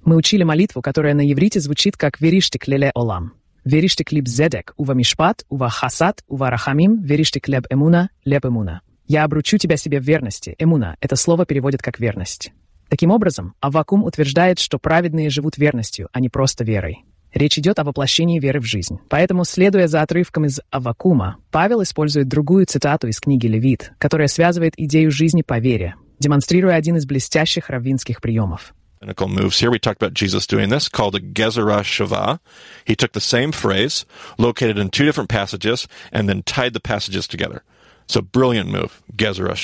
Мы 0.05 0.17
учили 0.17 0.43
молитву, 0.43 0.83
которая 0.83 1.15
на 1.15 1.31
иврите 1.31 1.61
звучит 1.61 1.97
как 1.97 2.21
«Вериштик 2.21 2.67
леле 2.67 2.91
олам». 2.95 3.35
«Вериштик 3.65 4.11
либ 4.11 4.27
зедек, 4.27 4.75
ува 4.77 4.93
мишпат, 4.93 5.45
ува 5.49 5.71
хасат, 5.71 6.25
ува 6.27 6.51
рахамим, 6.51 7.01
вериштик 7.03 7.47
леб 7.47 7.67
эмуна, 7.71 8.11
леб 8.25 8.45
эмуна». 8.45 8.81
«Я 9.07 9.23
обручу 9.23 9.59
тебя 9.59 9.77
себе 9.77 10.01
в 10.01 10.05
верности». 10.05 10.57
Эмуна— 10.59 10.97
это 11.01 11.15
слово 11.15 11.47
переводит 11.47 11.81
как 11.81 12.01
«верность». 12.01 12.53
Таким 12.93 13.11
образом, 13.11 13.55
Аввакум 13.61 14.05
утверждает, 14.05 14.59
что 14.59 14.79
праведные 14.79 15.31
живут 15.31 15.57
верностью, 15.57 16.11
а 16.13 16.21
не 16.21 16.29
просто 16.29 16.63
верой. 16.63 17.07
Речь 17.33 17.59
идет 17.59 17.79
о 17.79 17.85
воплощении 17.85 18.39
веры 18.39 18.61
в 18.61 18.67
жизнь. 18.67 18.99
Поэтому, 19.09 19.47
следуя 19.47 19.87
за 19.87 20.03
отрывком 20.03 20.45
из 20.45 20.61
Аввакума, 20.71 21.39
Павел 21.51 21.83
использует 21.83 22.29
другую 22.29 22.67
цитату 22.67 23.09
из 23.09 23.19
книги 23.19 23.47
Левит, 23.47 23.93
которая 23.97 24.29
связывает 24.29 24.75
идею 24.77 25.11
жизни 25.11 25.41
по 25.41 25.59
вере, 25.59 25.95
демонстрируя 26.19 26.75
один 26.75 26.97
из 26.97 27.07
блестящих 27.07 27.71
раввинских 27.71 28.21
приемов. 28.21 28.75
Rabbinical 29.01 29.29
moves 29.29 29.59
here. 29.59 29.71
We 29.71 29.79
talked 29.79 30.03
about 30.03 30.13
Jesus 30.13 30.47
doing 30.47 30.69
this, 30.69 30.91
called 30.91 31.15
a 31.15 31.21
Gezerah 31.21 31.85
Shava. 31.85 32.41
He 32.85 32.95
took 32.95 33.13
the 33.13 33.23
same 33.23 33.53
phrase, 33.53 34.05
located 34.37 34.77
in 34.77 34.91
two 34.91 35.07
different 35.07 35.31
passages, 35.31 35.89
and 36.13 36.29
then 36.29 36.43
tied 36.43 36.75
the 36.75 36.81
passages 36.81 37.27
together. 37.27 37.63
So 38.07 38.21
brilliant 38.21 38.69
move, 38.69 39.01
Gezerah. 39.17 39.57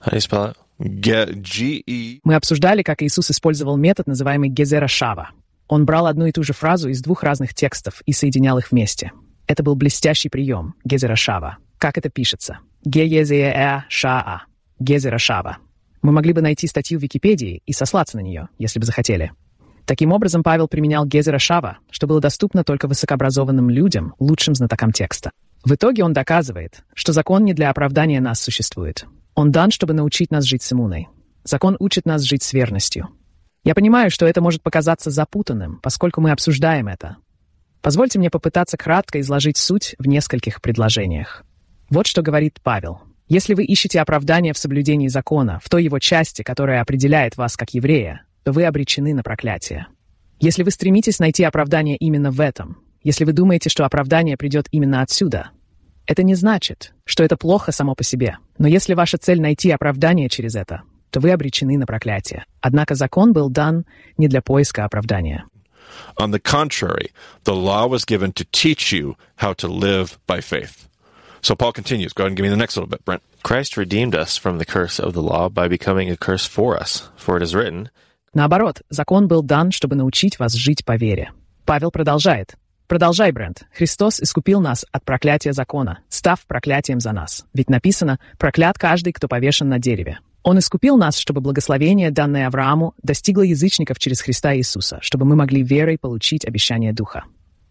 How 0.00 0.10
do 0.10 0.16
you 0.16 0.20
spell 0.20 0.46
it? 0.46 0.56
G-E 0.78 2.20
Мы 2.24 2.34
обсуждали, 2.34 2.82
как 2.82 3.02
Иисус 3.02 3.30
использовал 3.30 3.76
метод, 3.76 4.06
называемый 4.06 4.48
Гезера 4.48 4.88
Шава. 4.88 5.30
Он 5.68 5.84
брал 5.84 6.06
одну 6.06 6.26
и 6.26 6.32
ту 6.32 6.42
же 6.42 6.52
фразу 6.52 6.88
из 6.88 7.02
двух 7.02 7.22
разных 7.22 7.54
текстов 7.54 8.02
и 8.04 8.12
соединял 8.12 8.58
их 8.58 8.72
вместе. 8.72 9.12
Это 9.46 9.62
был 9.62 9.74
блестящий 9.74 10.28
прием 10.28 10.74
Гезера 10.84 11.16
Шава. 11.16 11.58
Как 11.78 11.98
это 11.98 12.08
пишется? 12.08 12.58
Ге-е-зе-э 12.84 13.84
ша-а. 13.88 14.42
Гезера 14.78 15.18
Шава. 15.18 15.58
Мы 16.02 16.12
могли 16.12 16.32
бы 16.32 16.42
найти 16.42 16.66
статью 16.66 16.98
в 16.98 17.02
Википедии 17.02 17.62
и 17.64 17.72
сослаться 17.72 18.16
на 18.16 18.20
нее, 18.20 18.48
если 18.58 18.80
бы 18.80 18.86
захотели. 18.86 19.32
Таким 19.84 20.12
образом, 20.12 20.42
Павел 20.42 20.68
применял 20.68 21.06
Гезера 21.06 21.38
Шава, 21.38 21.78
что 21.90 22.06
было 22.06 22.20
доступно 22.20 22.64
только 22.64 22.88
высокообразованным 22.88 23.70
людям, 23.70 24.14
лучшим 24.18 24.54
знатокам 24.54 24.92
текста. 24.92 25.30
В 25.64 25.74
итоге 25.74 26.04
он 26.04 26.12
доказывает, 26.12 26.84
что 26.94 27.12
закон 27.12 27.44
не 27.44 27.54
для 27.54 27.70
оправдания 27.70 28.20
нас 28.20 28.40
существует. 28.40 29.06
Он 29.34 29.50
дан, 29.50 29.70
чтобы 29.70 29.94
научить 29.94 30.30
нас 30.30 30.44
жить 30.44 30.62
с 30.62 30.72
иммуной. 30.72 31.08
Закон 31.44 31.76
учит 31.80 32.06
нас 32.06 32.22
жить 32.22 32.42
с 32.42 32.52
верностью. 32.52 33.08
Я 33.64 33.74
понимаю, 33.74 34.10
что 34.10 34.26
это 34.26 34.40
может 34.40 34.62
показаться 34.62 35.10
запутанным, 35.10 35.78
поскольку 35.82 36.20
мы 36.20 36.30
обсуждаем 36.32 36.88
это. 36.88 37.16
Позвольте 37.80 38.18
мне 38.18 38.30
попытаться 38.30 38.76
кратко 38.76 39.20
изложить 39.20 39.56
суть 39.56 39.94
в 39.98 40.06
нескольких 40.06 40.60
предложениях. 40.60 41.44
Вот 41.90 42.06
что 42.06 42.22
говорит 42.22 42.60
Павел. 42.62 43.00
Если 43.28 43.54
вы 43.54 43.64
ищете 43.64 44.00
оправдание 44.00 44.52
в 44.52 44.58
соблюдении 44.58 45.08
закона, 45.08 45.58
в 45.62 45.68
той 45.68 45.84
его 45.84 45.98
части, 45.98 46.42
которая 46.42 46.82
определяет 46.82 47.36
вас 47.36 47.56
как 47.56 47.74
еврея, 47.74 48.22
то 48.44 48.52
вы 48.52 48.64
обречены 48.64 49.14
на 49.14 49.22
проклятие. 49.22 49.86
Если 50.38 50.62
вы 50.62 50.70
стремитесь 50.70 51.18
найти 51.18 51.44
оправдание 51.44 51.96
именно 51.96 52.30
в 52.30 52.40
этом, 52.40 52.78
если 53.02 53.24
вы 53.24 53.32
думаете, 53.32 53.70
что 53.70 53.84
оправдание 53.84 54.36
придет 54.36 54.66
именно 54.70 55.02
отсюда, 55.02 55.50
это 56.06 56.22
не 56.22 56.34
значит, 56.34 56.94
что 57.04 57.22
это 57.24 57.36
плохо 57.36 57.72
само 57.72 57.94
по 57.94 58.04
себе. 58.04 58.38
Но 58.58 58.68
если 58.68 58.94
ваша 58.94 59.18
цель 59.18 59.40
найти 59.40 59.70
оправдание 59.70 60.28
через 60.28 60.54
это, 60.54 60.82
то 61.10 61.20
вы 61.20 61.30
обречены 61.30 61.78
на 61.78 61.86
проклятие. 61.86 62.44
Однако 62.60 62.94
закон 62.94 63.32
был 63.32 63.50
дан 63.50 63.84
не 64.16 64.28
для 64.28 64.42
поиска 64.42 64.84
оправдания. 64.84 65.44
On 66.16 66.30
the 66.30 66.40
contrary, 66.40 67.10
the 67.44 67.54
law 67.54 67.86
was 67.86 68.04
given 68.04 68.32
to 68.32 68.44
teach 68.50 68.92
you 68.92 69.16
how 69.36 69.52
to 69.54 69.68
live 69.68 70.18
by 70.26 70.40
faith. 70.40 70.88
So 71.42 71.54
Paul 71.54 71.72
continues. 71.72 72.12
Go 72.12 72.22
ahead 72.22 72.30
and 72.30 72.36
give 72.36 72.44
me 72.44 72.50
the 72.50 72.56
next 72.56 72.76
little 72.76 72.88
bit, 72.88 73.04
Brent. 73.04 73.22
Christ 73.42 73.76
redeemed 73.76 74.14
us 74.14 74.38
from 74.38 74.58
the 74.58 74.64
curse 74.64 75.00
of 75.00 75.12
the 75.12 75.22
law 75.22 75.48
by 75.48 75.68
becoming 75.68 76.08
a 76.08 76.16
curse 76.16 76.46
for 76.46 76.78
us. 76.78 77.10
For 77.16 77.36
it 77.36 77.42
is 77.42 77.54
written, 77.54 77.90
Наоборот, 78.34 78.80
закон 78.88 79.28
был 79.28 79.42
дан, 79.42 79.72
чтобы 79.72 79.94
научить 79.94 80.38
вас 80.38 80.54
жить 80.54 80.84
по 80.86 80.96
вере. 80.96 81.32
Павел 81.66 81.90
продолжает. 81.90 82.54
Продолжай, 82.92 83.32
Брент. 83.32 83.64
Христос 83.72 84.20
искупил 84.20 84.60
нас 84.60 84.84
от 84.92 85.02
проклятия 85.02 85.54
закона, 85.54 86.00
став 86.10 86.44
проклятием 86.46 87.00
за 87.00 87.12
нас. 87.12 87.46
Ведь 87.54 87.70
написано 87.70 88.18
«проклят 88.36 88.76
каждый, 88.76 89.14
кто 89.14 89.28
повешен 89.28 89.70
на 89.70 89.78
дереве». 89.78 90.18
Он 90.42 90.58
искупил 90.58 90.98
нас, 90.98 91.16
чтобы 91.16 91.40
благословение, 91.40 92.10
данное 92.10 92.46
Аврааму, 92.46 92.92
достигло 93.02 93.40
язычников 93.40 93.98
через 93.98 94.20
Христа 94.20 94.54
Иисуса, 94.54 94.98
чтобы 95.00 95.24
мы 95.24 95.36
могли 95.36 95.62
верой 95.62 95.96
получить 95.96 96.44
обещание 96.44 96.92
Духа. 96.92 97.24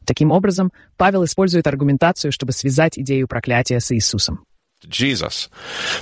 Таким 0.05 0.31
образом, 0.31 0.71
Павел 0.97 1.23
использует 1.23 1.67
аргументацию, 1.67 2.31
чтобы 2.31 2.51
связать 2.51 2.97
идею 2.97 3.27
проклятия 3.27 3.79
с 3.79 3.91
Иисусом. 3.91 4.43
Jesus 4.87 5.49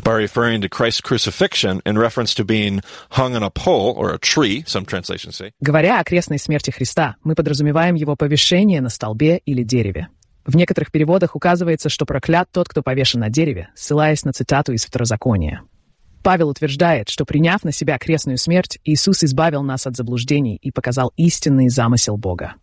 by 0.04 0.13
referring 0.13 0.62
to 0.62 0.70
Christ's 0.70 1.02
crucifixion 1.02 1.82
in 1.86 1.98
reference 1.98 2.34
to 2.36 2.46
being 2.46 2.82
hung 3.10 3.36
on 3.36 3.44
a 3.44 3.50
pole 3.50 3.94
or 3.98 4.13
a 4.13 4.20
tree, 4.20 4.63
some 4.65 4.86
translations 4.86 5.36
say, 5.36 5.52
Говоря 5.62 6.00
о 6.00 6.04
крестной 6.04 6.39
смерти 6.39 6.72
Христа, 6.72 7.15
мы 7.24 7.36
подразумеваем 7.36 7.96
его 7.96 8.15
повешение 8.15 8.82
на 8.82 8.89
столбе 8.89 9.42
или 9.46 9.63
дереве. 9.63 10.08
В 10.46 10.56
некоторых 10.56 10.92
переводах 10.92 11.36
указывается, 11.36 11.89
что 11.89 12.06
проклят 12.06 12.50
тот, 12.52 12.68
кто 12.68 12.82
повешен 12.82 13.20
на 13.20 13.30
дереве, 13.30 13.70
ссылаясь 13.76 14.26
на 14.26 14.34
цитату 14.34 14.74
из 14.74 14.86
Второзакония. 14.86 15.62
Павел 16.24 16.50
утверждает, 16.50 17.10
что 17.10 17.26
приняв 17.26 17.63
на 17.63 17.72
себя 17.72 17.98
крестную 17.98 18.38
смерть, 18.38 18.80
Иисус 18.84 19.24
избавил 19.24 19.63
нас 19.63 19.88
от 19.88 19.96
заблуждений 19.96 20.58
и 20.62 20.72
показал 20.72 21.13
истинный 21.15 21.70
замысел 21.70 22.18
Бога. 22.18 22.56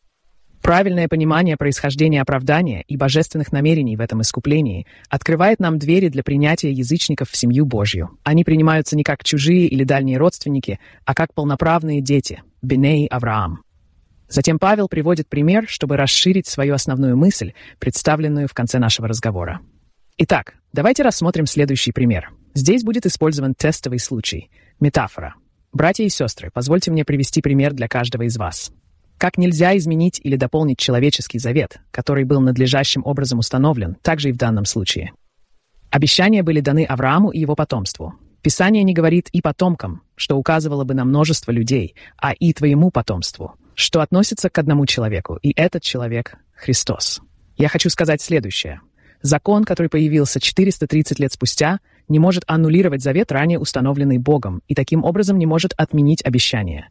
Правильное 0.66 1.06
понимание 1.06 1.56
происхождения 1.56 2.20
оправдания 2.20 2.82
и 2.88 2.96
божественных 2.96 3.52
намерений 3.52 3.96
в 3.96 4.00
этом 4.00 4.22
искуплении 4.22 4.84
открывает 5.08 5.60
нам 5.60 5.78
двери 5.78 6.08
для 6.08 6.24
принятия 6.24 6.72
язычников 6.72 7.30
в 7.30 7.36
семью 7.36 7.66
Божью. 7.66 8.18
Они 8.24 8.42
принимаются 8.42 8.96
не 8.96 9.04
как 9.04 9.22
чужие 9.22 9.68
или 9.68 9.84
дальние 9.84 10.18
родственники, 10.18 10.80
а 11.04 11.14
как 11.14 11.32
полноправные 11.34 12.00
дети– 12.00 12.42
Беней 12.62 13.06
Авраам. 13.06 13.62
Затем 14.28 14.58
Павел 14.58 14.88
приводит 14.88 15.28
пример, 15.28 15.66
чтобы 15.68 15.96
расширить 15.96 16.48
свою 16.48 16.74
основную 16.74 17.16
мысль, 17.16 17.52
представленную 17.78 18.48
в 18.48 18.52
конце 18.52 18.80
нашего 18.80 19.06
разговора. 19.06 19.60
Итак, 20.18 20.54
давайте 20.72 21.04
рассмотрим 21.04 21.46
следующий 21.46 21.92
пример. 21.92 22.30
Здесь 22.54 22.82
будет 22.82 23.06
использован 23.06 23.54
тестовый 23.54 24.00
случай– 24.00 24.50
метафора. 24.80 25.36
Братья 25.72 26.02
и 26.02 26.08
сестры, 26.08 26.50
позвольте 26.52 26.90
мне 26.90 27.04
привести 27.04 27.40
пример 27.40 27.72
для 27.72 27.86
каждого 27.86 28.24
из 28.24 28.36
вас. 28.36 28.72
Как 29.18 29.38
нельзя 29.38 29.76
изменить 29.76 30.20
или 30.22 30.36
дополнить 30.36 30.78
человеческий 30.78 31.38
завет, 31.38 31.78
который 31.90 32.24
был 32.24 32.40
надлежащим 32.40 33.02
образом 33.04 33.38
установлен, 33.38 33.96
также 34.02 34.28
и 34.28 34.32
в 34.32 34.36
данном 34.36 34.64
случае. 34.64 35.12
Обещания 35.90 36.42
были 36.42 36.60
даны 36.60 36.84
Аврааму 36.84 37.30
и 37.30 37.40
его 37.40 37.54
потомству. 37.54 38.14
Писание 38.42 38.82
не 38.84 38.92
говорит 38.92 39.28
«и 39.32 39.40
потомкам», 39.40 40.02
что 40.14 40.36
указывало 40.36 40.84
бы 40.84 40.94
на 40.94 41.04
множество 41.04 41.50
людей, 41.50 41.94
а 42.18 42.32
«и 42.32 42.52
твоему 42.52 42.90
потомству», 42.90 43.54
что 43.74 44.02
относится 44.02 44.50
к 44.50 44.58
одному 44.58 44.86
человеку, 44.86 45.38
и 45.42 45.52
этот 45.56 45.82
человек— 45.82 46.36
Христос. 46.54 47.20
Я 47.56 47.68
хочу 47.68 47.88
сказать 47.90 48.20
следующее. 48.20 48.80
Закон, 49.22 49.64
который 49.64 49.88
появился 49.88 50.40
430 50.40 51.18
лет 51.18 51.32
спустя, 51.32 51.80
не 52.08 52.18
может 52.18 52.44
аннулировать 52.46 53.02
завет, 53.02 53.32
ранее 53.32 53.58
установленный 53.58 54.18
Богом, 54.18 54.62
и 54.68 54.74
таким 54.74 55.02
образом 55.04 55.38
не 55.38 55.46
может 55.46 55.72
отменить 55.76 56.24
обещание. 56.24 56.88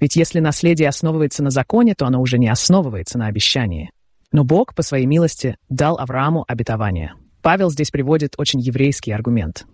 Ведь 0.00 0.16
если 0.16 0.40
наследие 0.40 0.88
основывается 0.88 1.42
на 1.42 1.50
законе, 1.50 1.94
то 1.94 2.06
оно 2.06 2.20
уже 2.20 2.38
не 2.38 2.48
основывается 2.48 3.18
на 3.18 3.26
обещании. 3.26 3.90
Но 4.32 4.44
Бог, 4.44 4.74
по 4.74 4.82
своей 4.82 5.06
милости, 5.06 5.56
дал 5.68 5.98
Аврааму 5.98 6.44
обетование. 6.46 7.14
Павел 7.42 7.70
здесь 7.70 7.90
приводит 7.90 8.34
очень 8.36 8.60
еврейский 8.60 9.12
аргумент. 9.12 9.66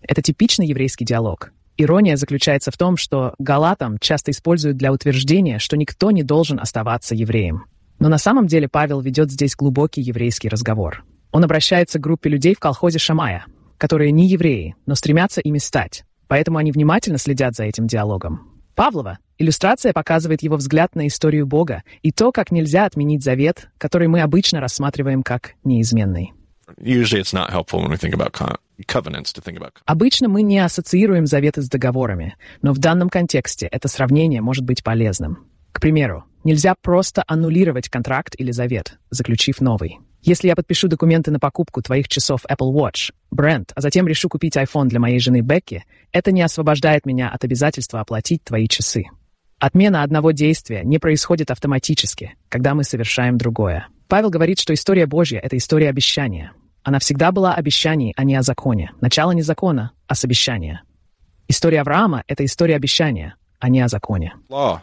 Это 0.00 0.22
типичный 0.22 0.66
еврейский 0.66 1.04
диалог. 1.04 1.52
Ирония 1.76 2.16
заключается 2.16 2.70
в 2.70 2.76
том, 2.76 2.96
что 2.96 3.34
галатам 3.38 3.98
часто 3.98 4.30
используют 4.30 4.76
для 4.76 4.92
утверждения, 4.92 5.58
что 5.58 5.76
никто 5.76 6.10
не 6.10 6.22
должен 6.22 6.58
оставаться 6.58 7.14
евреем. 7.14 7.64
Но 7.98 8.08
на 8.08 8.18
самом 8.18 8.46
деле 8.46 8.68
Павел 8.68 9.00
ведет 9.00 9.30
здесь 9.30 9.54
глубокий 9.54 10.00
еврейский 10.00 10.48
разговор. 10.48 11.04
Он 11.32 11.44
обращается 11.44 11.98
к 11.98 12.02
группе 12.02 12.28
людей 12.28 12.54
в 12.54 12.58
колхозе 12.58 12.98
Шамая, 12.98 13.44
которые 13.78 14.12
не 14.12 14.26
евреи, 14.26 14.74
но 14.86 14.94
стремятся 14.94 15.40
ими 15.40 15.58
стать. 15.58 16.04
Поэтому 16.26 16.58
они 16.58 16.72
внимательно 16.72 17.18
следят 17.18 17.54
за 17.54 17.64
этим 17.64 17.86
диалогом. 17.86 18.49
Павлова 18.74 19.18
иллюстрация 19.38 19.92
показывает 19.92 20.42
его 20.42 20.56
взгляд 20.56 20.94
на 20.94 21.06
историю 21.06 21.46
Бога 21.46 21.82
и 22.02 22.12
то, 22.12 22.32
как 22.32 22.50
нельзя 22.50 22.84
отменить 22.84 23.22
завет, 23.22 23.70
который 23.78 24.08
мы 24.08 24.20
обычно 24.20 24.60
рассматриваем 24.60 25.22
как 25.22 25.54
неизменный. 25.64 26.32
Обычно 29.84 30.28
мы 30.28 30.42
не 30.42 30.58
ассоциируем 30.58 31.26
заветы 31.26 31.62
с 31.62 31.68
договорами, 31.68 32.36
но 32.62 32.72
в 32.72 32.78
данном 32.78 33.08
контексте 33.08 33.66
это 33.66 33.88
сравнение 33.88 34.40
может 34.40 34.64
быть 34.64 34.82
полезным. 34.82 35.46
К 35.72 35.80
примеру, 35.80 36.24
нельзя 36.44 36.74
просто 36.80 37.24
аннулировать 37.26 37.88
контракт 37.88 38.34
или 38.38 38.52
завет, 38.52 38.98
заключив 39.10 39.60
новый. 39.60 39.98
Если 40.22 40.48
я 40.48 40.54
подпишу 40.54 40.88
документы 40.88 41.30
на 41.30 41.38
покупку 41.38 41.80
твоих 41.80 42.08
часов 42.08 42.44
Apple 42.50 42.72
Watch, 42.72 43.12
бренд, 43.30 43.72
а 43.74 43.80
затем 43.80 44.06
решу 44.06 44.28
купить 44.28 44.56
iPhone 44.56 44.86
для 44.86 45.00
моей 45.00 45.18
жены 45.18 45.40
Бекки, 45.40 45.84
это 46.12 46.30
не 46.30 46.42
освобождает 46.42 47.06
меня 47.06 47.30
от 47.30 47.44
обязательства 47.44 48.00
оплатить 48.00 48.44
твои 48.44 48.68
часы. 48.68 49.06
Отмена 49.58 50.02
одного 50.02 50.30
действия 50.32 50.82
не 50.84 50.98
происходит 50.98 51.50
автоматически, 51.50 52.34
когда 52.48 52.74
мы 52.74 52.84
совершаем 52.84 53.38
другое. 53.38 53.88
Павел 54.08 54.30
говорит, 54.30 54.58
что 54.58 54.74
история 54.74 55.06
Божья— 55.06 55.38
это 55.42 55.56
история 55.56 55.88
обещания. 55.88 56.52
Она 56.82 56.98
всегда 56.98 57.30
была 57.30 57.54
обещаний, 57.54 58.12
а 58.16 58.24
не 58.24 58.36
о 58.36 58.42
законе. 58.42 58.92
Начало 59.00 59.32
не 59.32 59.42
закона, 59.42 59.92
а 60.06 60.14
с 60.14 60.24
обещания. 60.24 60.82
История 61.46 61.80
Авраама— 61.80 62.24
это 62.26 62.44
история 62.44 62.76
обещания, 62.76 63.36
а 63.58 63.68
не 63.68 63.80
о 63.80 63.88
законе. 63.88 64.34
Law. 64.48 64.80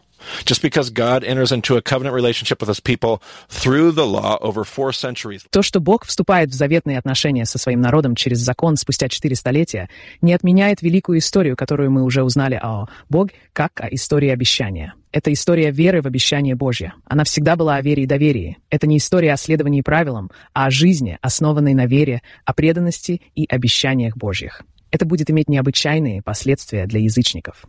То, 5.49 5.61
что 5.61 5.79
Бог 5.79 6.05
вступает 6.05 6.49
в 6.49 6.53
заветные 6.53 6.97
отношения 6.97 7.45
со 7.45 7.57
своим 7.57 7.81
народом 7.81 8.15
через 8.15 8.39
закон 8.39 8.77
спустя 8.77 9.09
четыре 9.09 9.35
столетия, 9.35 9.89
не 10.21 10.33
отменяет 10.33 10.81
великую 10.81 11.19
историю, 11.19 11.55
которую 11.55 11.91
мы 11.91 12.03
уже 12.03 12.23
узнали 12.23 12.59
о 12.61 12.85
Боге, 13.09 13.33
как 13.53 13.81
о 13.81 13.87
истории 13.91 14.29
обещания. 14.29 14.93
Это 15.11 15.31
история 15.33 15.71
веры 15.71 16.01
в 16.01 16.05
обещание 16.05 16.55
Божье. 16.55 16.93
Она 17.05 17.23
всегда 17.23 17.55
была 17.55 17.75
о 17.75 17.81
вере 17.81 18.03
и 18.03 18.07
доверии. 18.07 18.57
Это 18.69 18.87
не 18.87 18.97
история 18.97 19.33
о 19.33 19.37
следовании 19.37 19.81
правилам, 19.81 20.29
а 20.53 20.67
о 20.67 20.71
жизни, 20.71 21.17
основанной 21.21 21.73
на 21.73 21.85
вере, 21.85 22.21
о 22.45 22.53
преданности 22.53 23.21
и 23.35 23.45
обещаниях 23.47 24.15
Божьих. 24.17 24.61
Это 24.91 25.05
будет 25.05 25.29
иметь 25.29 25.49
необычайные 25.49 26.21
последствия 26.21 26.85
для 26.85 26.99
язычников. 26.99 27.65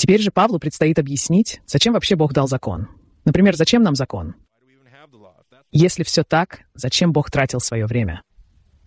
Теперь 0.00 0.22
же 0.22 0.30
Павлу 0.30 0.58
предстоит 0.58 0.98
объяснить, 0.98 1.60
зачем 1.66 1.92
вообще 1.92 2.16
Бог 2.16 2.32
дал 2.32 2.48
закон. 2.48 2.88
Например, 3.26 3.54
зачем 3.54 3.82
нам 3.82 3.94
закон? 3.94 4.34
Если 5.72 6.04
все 6.04 6.24
так, 6.24 6.60
зачем 6.72 7.12
Бог 7.12 7.30
тратил 7.30 7.60
свое 7.60 7.84
время? 7.84 8.22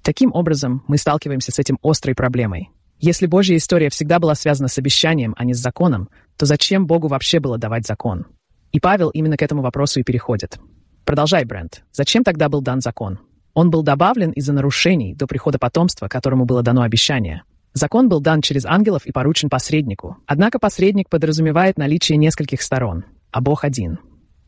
Таким 0.02 0.34
образом, 0.34 0.84
мы 0.88 0.98
сталкиваемся 0.98 1.52
с 1.52 1.60
этим 1.60 1.78
острой 1.84 2.16
проблемой. 2.16 2.72
Если 2.98 3.28
Божья 3.28 3.56
история 3.58 3.92
всегда 3.92 4.18
была 4.18 4.34
связана 4.34 4.68
с 4.68 4.80
обещанием, 4.80 5.36
а 5.38 5.46
не 5.46 5.54
с 5.54 5.60
законом, 5.60 6.10
то 6.36 6.48
зачем 6.48 6.88
Богу 6.88 7.08
вообще 7.08 7.40
было 7.40 7.60
давать 7.60 7.86
закон? 7.86 8.26
И 8.72 8.80
Павел 8.80 9.10
именно 9.10 9.38
к 9.38 9.44
этому 9.44 9.62
вопросу 9.62 10.00
и 10.00 10.04
переходит. 10.04 10.58
Продолжай, 11.06 11.46
Брент. 11.46 11.84
Зачем 11.92 12.24
тогда 12.24 12.50
был 12.50 12.62
дан 12.62 12.82
закон? 12.82 13.20
Он 13.54 13.70
был 13.70 13.84
добавлен 13.84 14.32
из-за 14.32 14.52
нарушений 14.52 15.14
до 15.14 15.28
прихода 15.28 15.60
потомства, 15.60 16.08
которому 16.08 16.46
было 16.46 16.64
дано 16.64 16.82
обещание. 16.82 17.44
Закон 17.74 18.08
был 18.08 18.20
дан 18.20 18.42
через 18.42 18.66
ангелов 18.66 19.06
и 19.06 19.12
поручен 19.12 19.50
посреднику. 19.50 20.18
Однако 20.28 20.60
посредник 20.60 21.10
подразумевает 21.10 21.78
наличие 21.78 22.18
нескольких 22.18 22.62
сторон, 22.62 23.06
а 23.32 23.42
Бог 23.42 23.64
один. 23.64 24.00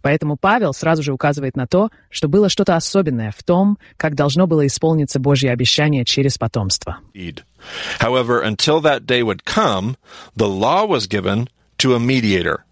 Поэтому 0.06 0.38
Павел 0.38 0.72
сразу 0.72 1.02
же 1.02 1.14
указывает 1.14 1.58
на 1.58 1.66
то, 1.66 1.90
что 2.12 2.28
было 2.28 2.48
что-то 2.48 2.76
особенное 2.76 3.34
в 3.36 3.44
том, 3.44 3.80
как 3.98 4.14
должно 4.14 4.46
было 4.46 4.68
исполниться 4.68 5.20
Божье 5.20 5.52
обещание 5.52 6.06
через 6.06 6.38
потомство. 6.38 7.00
However, 8.00 8.44
until 8.44 8.80
that 8.82 9.08
day 9.08 9.24
would 9.24 9.44
come, 9.46 9.96
the 10.38 10.48
law 10.48 10.86
was 10.86 11.08
given 11.08 11.48
to 11.80 11.96
a 11.96 12.00
mediator. 12.00 12.66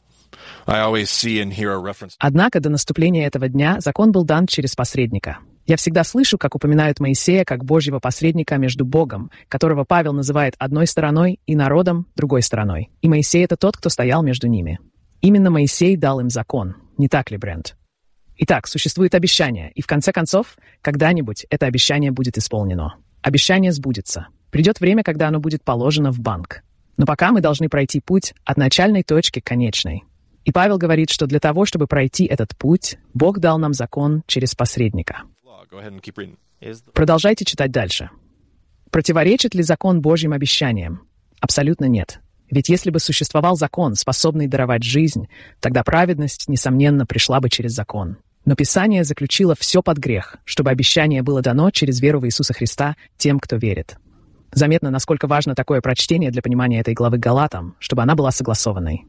I 0.68 0.82
always 0.82 1.10
see 1.10 1.42
and 1.42 1.52
hear 1.52 1.72
a 1.72 1.80
reference. 1.80 2.16
Однако 2.20 2.60
до 2.60 2.70
наступления 2.70 3.26
этого 3.26 3.50
дня 3.50 3.78
закон 3.80 4.12
был 4.12 4.24
дан 4.26 4.46
через 4.46 4.76
посредника. 4.76 5.40
Я 5.66 5.78
всегда 5.78 6.04
слышу, 6.04 6.38
как 6.38 6.56
упоминают 6.56 7.00
Моисея 7.00 7.46
как 7.46 7.64
Божьего 7.64 8.00
посредника 8.00 8.58
между 8.58 8.86
Богом, 8.86 9.32
которого 9.48 9.86
Павел 9.86 10.12
называет 10.12 10.56
одной 10.60 10.88
стороной, 10.88 11.40
и 11.46 11.56
народом— 11.56 12.08
другой 12.16 12.42
стороной. 12.42 12.90
И 13.02 13.08
Моисей— 13.08 13.44
это 13.46 13.56
тот, 13.56 13.78
кто 13.78 13.90
стоял 13.90 14.24
между 14.24 14.48
ними. 14.48 14.80
Именно 15.22 15.52
Моисей 15.52 15.96
дал 15.96 16.20
им 16.20 16.30
закон, 16.30 16.76
не 16.98 17.08
так 17.08 17.32
ли, 17.32 17.38
Брент? 17.38 17.78
Итак, 18.38 18.68
существует 18.68 19.16
обещание, 19.16 19.72
и 19.74 19.82
в 19.82 19.88
конце 19.88 20.12
концов, 20.12 20.58
когда-нибудь 20.82 21.46
это 21.50 21.66
обещание 21.66 22.12
будет 22.12 22.38
исполнено. 22.38 22.96
Обещание 23.22 23.72
сбудется. 23.72 24.28
Придет 24.52 24.82
время, 24.82 25.02
когда 25.02 25.30
оно 25.30 25.40
будет 25.40 25.64
положено 25.64 26.12
в 26.12 26.20
банк. 26.20 26.64
Но 26.98 27.06
пока 27.06 27.32
мы 27.32 27.40
должны 27.40 27.70
пройти 27.70 28.02
путь 28.02 28.34
от 28.44 28.58
начальной 28.58 29.04
точки 29.04 29.40
к 29.40 29.46
конечной. 29.46 30.04
И 30.44 30.52
Павел 30.52 30.78
говорит, 30.78 31.10
что 31.10 31.26
для 31.26 31.40
того, 31.40 31.66
чтобы 31.66 31.88
пройти 31.88 32.26
этот 32.26 32.58
путь, 32.58 32.98
Бог 33.14 33.40
дал 33.40 33.58
нам 33.58 33.74
закон 33.74 34.24
через 34.28 34.56
посредника. 34.56 35.24
Продолжайте 36.94 37.46
читать 37.46 37.72
дальше. 37.72 38.10
Противоречит 38.92 39.56
ли 39.56 39.64
закон 39.64 40.02
Божьим 40.02 40.34
обещаниям? 40.34 41.08
Абсолютно 41.40 41.86
нет. 41.86 42.20
Ведь 42.52 42.70
если 42.70 42.92
бы 42.92 43.00
существовал 43.00 43.56
закон, 43.56 43.96
способный 43.96 44.48
даровать 44.48 44.84
жизнь, 44.84 45.28
тогда 45.60 45.84
праведность, 45.84 46.48
несомненно, 46.48 47.06
пришла 47.06 47.40
бы 47.40 47.50
через 47.50 47.72
закон. 47.72 48.18
Но 48.46 48.56
Писание 48.56 49.04
заключило 49.04 49.56
все 49.56 49.82
под 49.82 49.98
грех, 49.98 50.38
чтобы 50.46 50.70
обещание 50.70 51.24
было 51.24 51.42
дано 51.42 51.72
через 51.72 52.02
веру 52.02 52.20
в 52.20 52.28
Иисуса 52.28 52.54
Христа 52.54 52.96
тем, 53.18 53.40
кто 53.40 53.56
верит. 53.56 53.98
Заметно, 54.52 54.92
насколько 54.92 55.26
важно 55.26 55.56
такое 55.56 55.82
прочтение 55.82 56.30
для 56.30 56.44
понимания 56.44 56.80
этой 56.80 56.94
главы 56.94 57.18
Галатам, 57.18 57.76
чтобы 57.80 58.04
она 58.04 58.16
была 58.16 58.32
согласованной. 58.32 59.08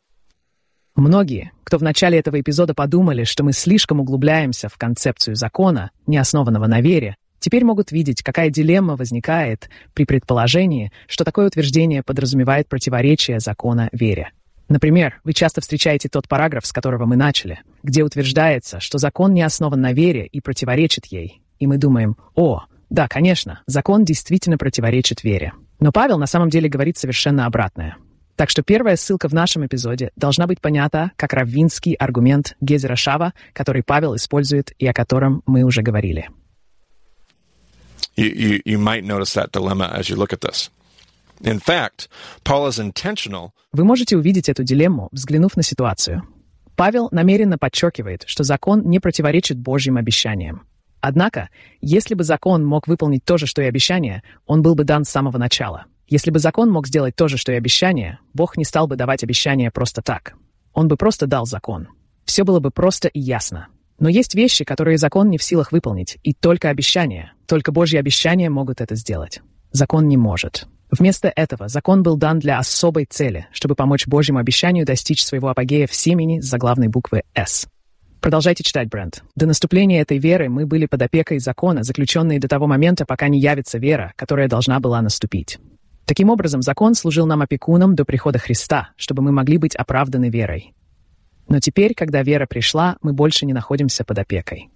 Многие, 0.97 1.51
кто 1.65 1.79
в 1.79 1.83
начале 1.83 2.19
этого 2.19 2.41
эпизода 2.41 2.73
подумали, 2.73 3.25
что 3.25 3.43
мы 3.43 3.53
слишком 3.53 4.01
углубляемся 4.01 4.69
в 4.69 4.79
концепцию 4.79 5.35
закона, 5.35 5.91
не 6.07 6.19
основанного 6.19 6.67
на 6.69 6.81
вере, 6.81 7.17
теперь 7.41 7.65
могут 7.65 7.91
видеть, 7.91 8.23
какая 8.23 8.49
дилемма 8.49 8.95
возникает 8.95 9.69
при 9.93 10.05
предположении, 10.05 10.93
что 11.09 11.25
такое 11.25 11.49
утверждение 11.49 12.05
подразумевает 12.05 12.69
противоречие 12.69 13.41
закона 13.41 13.89
вере. 13.93 14.31
Например, 14.69 15.21
вы 15.25 15.33
часто 15.33 15.61
встречаете 15.61 16.09
тот 16.09 16.29
параграф, 16.29 16.65
с 16.65 16.73
которого 16.73 17.07
мы 17.07 17.17
начали, 17.17 17.61
где 17.83 18.05
утверждается, 18.05 18.79
что 18.79 18.99
закон 18.99 19.35
не 19.35 19.43
основан 19.43 19.81
на 19.81 19.93
вере 19.93 20.27
и 20.27 20.41
противоречит 20.41 21.07
ей. 21.07 21.43
И 21.59 21.67
мы 21.67 21.77
думаем, 21.77 22.17
о, 22.35 22.63
да, 22.89 23.09
конечно, 23.09 23.63
закон 23.67 24.05
действительно 24.05 24.59
противоречит 24.59 25.25
вере. 25.25 25.53
Но 25.81 25.93
Павел 25.93 26.19
на 26.19 26.27
самом 26.27 26.51
деле 26.51 26.69
говорит 26.69 26.97
совершенно 26.97 27.47
обратное. 27.47 27.97
Так 28.37 28.51
что 28.51 28.63
первая 28.63 28.97
ссылка 28.97 29.29
в 29.29 29.33
нашем 29.33 29.65
эпизоде 29.65 30.11
должна 30.17 30.47
быть 30.47 30.61
понята 30.61 31.13
как 31.17 31.33
раввинский 31.33 31.95
аргумент 31.95 32.57
Гезера 32.61 32.97
Шава, 32.97 33.33
который 33.53 33.83
Павел 33.83 34.17
использует 34.17 34.73
и 34.79 34.87
о 34.87 34.93
котором 34.93 35.43
мы 35.47 35.63
уже 35.63 35.83
говорили. 35.83 36.29
You, 38.17 38.33
you, 38.33 38.63
you 38.65 38.79
might 38.79 39.05
notice 39.05 39.35
that 39.35 39.51
dilemma 39.53 39.91
as 39.93 40.09
you 40.09 40.17
look 40.17 40.33
at 40.33 40.41
this. 40.41 40.71
In 41.41 41.61
fact, 41.61 42.09
Paul 42.45 42.69
is 42.69 42.79
intentional. 42.79 43.51
Вы 43.73 43.85
можете 43.85 44.17
увидеть 44.17 44.49
эту 44.49 44.63
дилемму, 44.63 45.09
взглянув 45.11 45.57
на 45.57 45.63
ситуацию. 45.63 46.23
Павел 46.77 47.09
намеренно 47.13 47.59
подчеркивает, 47.59 48.25
что 48.27 48.43
закон 48.45 48.83
не 48.83 48.99
противоречит 49.01 49.59
Божьим 49.59 49.97
обещаниям. 49.97 50.67
Однако, 51.01 51.51
если 51.81 52.15
бы 52.15 52.25
закон 52.25 52.65
мог 52.65 52.89
выполнить 52.89 53.25
то 53.25 53.37
же, 53.37 53.47
что 53.47 53.63
и 53.63 53.67
обещание, 53.67 54.23
он 54.47 54.63
был 54.63 54.75
бы 54.75 54.85
дан 54.85 55.05
с 55.05 55.11
самого 55.11 55.39
начала— 55.39 55.87
если 56.07 56.31
бы 56.31 56.39
закон 56.39 56.71
мог 56.71 56.87
сделать 56.87 57.17
то 57.17 57.29
же, 57.29 57.37
что 57.37 57.53
и 57.53 57.57
обещание, 57.57 58.19
Бог 58.33 58.57
не 58.57 58.65
стал 58.65 58.87
бы 58.87 58.97
давать 58.97 59.23
обещания 59.23 59.71
просто 59.71 60.03
так. 60.03 60.35
Он 60.73 60.89
бы 60.89 60.97
просто 60.97 61.27
дал 61.27 61.47
закон. 61.47 61.89
Все 62.25 62.45
было 62.45 62.61
бы 62.61 62.71
просто 62.71 63.09
и 63.09 63.21
ясно. 63.21 63.69
Но 63.99 64.09
есть 64.09 64.35
вещи, 64.35 64.65
которые 64.65 64.99
закон 64.99 65.31
не 65.31 65.39
в 65.39 65.43
силах 65.43 65.73
выполнить, 65.73 66.19
и 66.23 66.35
только 66.35 66.69
обещания, 66.69 67.33
только 67.47 67.73
Божьи 67.73 67.97
обещания 67.97 68.51
могут 68.51 68.81
это 68.81 68.97
сделать. 68.97 69.41
Закон 69.71 70.09
не 70.09 70.17
может. 70.17 70.67
Вместо 70.91 71.33
этого 71.35 71.69
закон 71.69 72.03
был 72.03 72.17
дан 72.17 72.39
для 72.39 72.59
особой 72.59 73.05
цели, 73.05 73.49
чтобы 73.53 73.75
помочь 73.75 74.07
Божьему 74.07 74.39
обещанию 74.39 74.87
достичь 74.87 75.25
своего 75.25 75.49
апогея 75.49 75.87
в 75.87 75.95
семени 75.95 76.41
с 76.41 76.45
заглавной 76.45 76.89
буквы 76.89 77.23
«С». 77.35 77.67
Продолжайте 78.21 78.63
читать, 78.63 78.89
Брент. 78.89 79.23
До 79.35 79.45
наступления 79.45 80.01
этой 80.01 80.19
веры 80.19 80.49
мы 80.49 80.67
были 80.67 80.87
под 80.87 81.03
опекой 81.03 81.41
закона, 81.41 81.83
заключенные 81.83 82.41
до 82.41 82.49
того 82.49 82.67
момента, 82.67 83.05
пока 83.05 83.29
не 83.29 83.39
явится 83.39 83.79
вера, 83.79 84.13
которая 84.17 84.49
должна 84.49 84.81
была 84.81 85.03
наступить. 85.03 85.59
Таким 86.07 86.31
образом, 86.31 86.61
закон 86.63 86.95
служил 86.95 87.27
нам 87.27 87.43
опекуном 87.43 87.95
до 87.95 88.05
прихода 88.05 88.39
Христа, 88.39 88.91
чтобы 88.97 89.23
мы 89.23 89.33
могли 89.33 89.59
быть 89.59 89.75
оправданы 89.75 90.29
верой. 90.29 90.75
Но 91.49 91.61
теперь, 91.61 91.95
когда 91.95 92.23
вера 92.23 92.47
пришла, 92.47 92.97
мы 93.03 93.13
больше 93.13 93.47
не 93.47 93.53
находимся 93.53 94.05
под 94.05 94.19
опекой. 94.19 94.71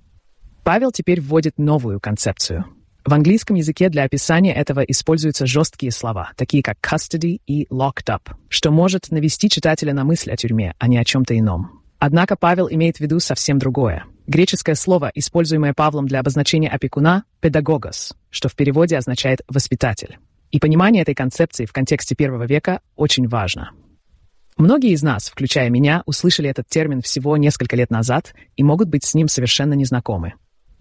Павел 0.64 0.92
теперь 0.92 1.20
вводит 1.20 1.58
новую 1.58 2.00
концепцию. 2.00 2.66
В 3.04 3.14
английском 3.14 3.56
языке 3.56 3.88
для 3.88 4.04
описания 4.04 4.54
этого 4.54 4.80
используются 4.80 5.46
жесткие 5.46 5.92
слова, 5.92 6.32
такие 6.36 6.62
как 6.62 6.76
custody 6.82 7.40
и 7.46 7.66
locked 7.70 8.08
up, 8.08 8.34
что 8.50 8.70
может 8.70 9.10
навести 9.10 9.48
читателя 9.48 9.94
на 9.94 10.04
мысль 10.04 10.30
о 10.30 10.36
тюрьме, 10.36 10.74
а 10.78 10.88
не 10.88 10.98
о 10.98 11.04
чем-то 11.04 11.38
ином. 11.38 11.82
Однако 11.98 12.36
Павел 12.36 12.68
имеет 12.70 12.98
в 12.98 13.00
виду 13.00 13.18
совсем 13.18 13.58
другое. 13.58 14.04
Греческое 14.26 14.74
слово, 14.74 15.10
используемое 15.14 15.72
Павлом 15.72 16.06
для 16.06 16.20
обозначения 16.20 16.68
опекуна– 16.68 17.24
«педагогос», 17.40 18.14
что 18.28 18.50
в 18.50 18.54
переводе 18.54 18.98
означает 18.98 19.40
«воспитатель». 19.48 20.18
И 20.50 20.58
понимание 20.58 21.02
этой 21.02 21.14
концепции 21.14 21.66
в 21.66 21.72
контексте 21.72 22.14
первого 22.14 22.44
века 22.44 22.80
очень 22.96 23.28
важно. 23.28 23.70
Многие 24.56 24.90
из 24.90 25.02
нас, 25.02 25.28
включая 25.28 25.70
меня, 25.70 26.02
услышали 26.04 26.50
этот 26.50 26.66
термин 26.68 27.00
всего 27.00 27.36
несколько 27.36 27.76
лет 27.76 27.90
назад 27.90 28.34
и 28.56 28.64
могут 28.64 28.88
быть 28.88 29.04
с 29.04 29.14
ним 29.14 29.28
совершенно 29.28 29.74
незнакомы. 29.74 30.34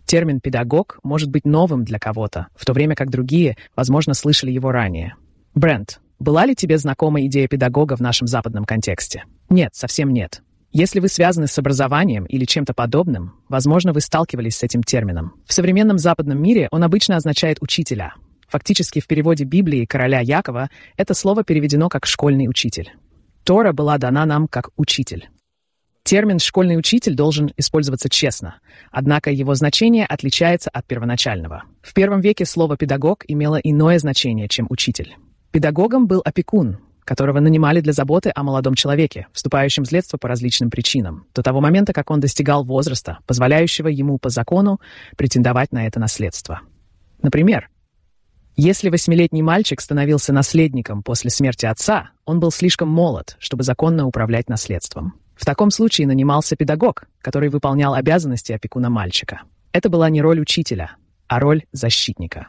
Термин 0.06 0.40
«педагог» 0.40 1.00
может 1.04 1.30
быть 1.30 1.46
новым 1.46 1.84
для 1.84 2.00
кого-то, 2.00 2.48
в 2.56 2.66
то 2.66 2.74
время 2.74 2.96
как 2.96 3.10
другие, 3.10 3.58
возможно, 3.76 4.14
слышали 4.14 4.52
его 4.52 4.72
ранее. 4.72 5.16
Брент, 5.54 6.00
была 6.18 6.46
ли 6.46 6.56
тебе 6.56 6.78
знакома 6.78 7.24
идея 7.26 7.48
педагога 7.48 7.96
в 7.96 8.00
нашем 8.00 8.26
западном 8.26 8.66
контексте? 8.66 9.26
Нет, 9.50 9.76
совсем 9.76 10.12
нет. 10.12 10.42
Если 10.72 11.00
вы 11.00 11.08
связаны 11.08 11.48
с 11.48 11.58
образованием 11.60 12.26
или 12.26 12.46
чем-то 12.46 12.74
подобным, 12.74 13.34
возможно, 13.50 13.94
вы 13.94 14.02
сталкивались 14.02 14.58
с 14.58 14.64
этим 14.64 14.82
термином. 14.82 15.34
В 15.46 15.54
современном 15.54 15.98
западном 15.98 16.42
мире 16.42 16.68
он 16.72 16.84
обычно 16.84 17.16
означает 17.16 17.58
«учителя». 17.62 18.14
Фактически 18.48 19.00
в 19.00 19.08
переводе 19.08 19.44
Библии 19.44 19.86
короля 19.86 20.22
Якова 20.22 20.70
это 20.96 21.14
слово 21.14 21.44
переведено 21.44 21.90
как 21.90 22.06
«школьный 22.06 22.48
учитель». 22.48 22.92
Тора 23.44 23.74
была 23.74 23.98
дана 23.98 24.26
нам 24.26 24.48
как 24.48 24.70
«учитель». 24.78 25.30
Термин 26.04 26.40
«школьный 26.40 26.78
учитель» 26.78 27.16
должен 27.16 27.52
использоваться 27.58 28.08
честно, 28.08 28.62
однако 28.92 29.30
его 29.30 29.54
значение 29.56 30.06
отличается 30.06 30.70
от 30.70 30.86
первоначального. 30.86 31.64
В 31.82 31.94
первом 31.94 32.22
веке 32.22 32.46
слово 32.46 32.78
«педагог» 32.78 33.26
имело 33.28 33.58
иное 33.58 34.00
значение, 34.00 34.48
чем 34.48 34.68
«учитель». 34.70 35.18
Педагогом 35.52 36.08
был 36.08 36.22
опекун, 36.24 36.78
которого 37.04 37.42
нанимали 37.42 37.82
для 37.82 37.92
заботы 37.92 38.32
о 38.34 38.44
молодом 38.44 38.76
человеке, 38.76 39.28
вступающем 39.34 39.84
в 39.84 39.88
следство 39.88 40.18
по 40.18 40.30
различным 40.30 40.70
причинам, 40.70 41.26
до 41.36 41.44
того 41.44 41.60
момента, 41.60 41.92
как 41.92 42.10
он 42.10 42.22
достигал 42.22 42.64
возраста, 42.64 43.20
позволяющего 43.26 43.90
ему 43.90 44.18
по 44.18 44.30
закону 44.30 44.80
претендовать 45.18 45.74
на 45.74 45.88
это 45.88 46.00
наследство. 46.00 46.62
Например, 47.22 47.70
если 48.60 48.90
восьмилетний 48.90 49.44
мальчик 49.44 49.80
становился 49.80 50.34
наследником 50.34 51.04
после 51.04 51.30
смерти 51.30 51.68
отца, 51.68 52.10
он 52.26 52.40
был 52.40 52.52
слишком 52.52 52.90
молод, 52.90 53.38
чтобы 53.40 53.64
законно 53.64 54.08
управлять 54.08 54.50
наследством. 54.50 55.14
В 55.36 55.46
таком 55.46 55.70
случае 55.70 56.08
нанимался 56.08 56.56
педагог, 56.56 57.04
который 57.22 57.50
выполнял 57.50 57.94
обязанности 57.94 58.52
опекуна 58.52 58.90
мальчика. 58.90 59.44
Это 59.72 59.90
была 59.90 60.10
не 60.10 60.24
роль 60.24 60.40
учителя, 60.40 60.96
а 61.28 61.40
роль 61.40 61.66
защитника. 61.72 62.48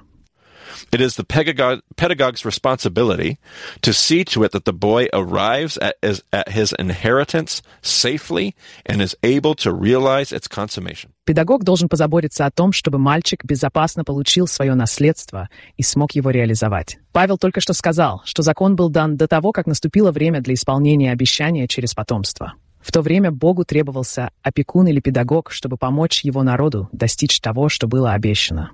It 0.93 1.01
is 1.01 1.17
the 1.17 1.25
pedagogue, 1.25 1.81
pedagogue's 1.97 2.45
responsibility 2.45 3.39
to 3.83 3.93
see 3.93 4.25
to 4.25 4.45
it 4.45 4.53
that 4.53 4.65
the 4.65 4.73
boy 4.73 5.09
arrives 5.13 5.79
at, 5.79 5.97
at 6.33 6.49
his 6.49 6.73
inheritance 6.79 7.63
safely 7.83 8.55
and 8.87 9.01
is 9.01 9.17
able 9.23 9.55
to 9.57 9.73
realize 9.73 10.33
its 10.33 10.49
consummation. 10.49 11.11
Педагог 11.25 11.63
должен 11.63 11.89
позаботиться 11.91 12.47
о 12.47 12.51
том, 12.51 12.73
чтобы 12.73 12.99
мальчик 12.99 13.45
безопасно 13.45 14.03
получил 14.03 14.47
свое 14.47 14.75
наследство 14.75 15.51
и 15.77 15.83
смог 15.83 16.13
его 16.13 16.31
реализовать. 16.31 16.99
Павел 17.13 17.37
только 17.37 17.61
что 17.61 17.75
сказал, 17.75 18.23
что 18.25 18.43
закон 18.43 18.77
был 18.77 18.89
дан 18.89 19.17
до 19.17 19.29
того, 19.29 19.53
как 19.53 19.67
наступило 19.67 20.11
время 20.11 20.41
для 20.41 20.55
исполнения 20.55 21.13
обещания 21.13 21.69
через 21.69 21.93
потомство. 21.93 22.55
В 22.81 22.93
то 22.93 23.03
время 23.03 23.31
Богу 23.31 23.65
требовался 23.65 24.31
опекун 24.43 24.87
или 24.89 25.01
педагог, 25.01 25.51
чтобы 25.51 25.77
помочь 25.77 26.25
его 26.25 26.43
народу 26.43 26.89
достичь 26.93 27.41
того, 27.41 27.69
что 27.69 27.87
было 27.87 28.13
обещано. 28.13 28.71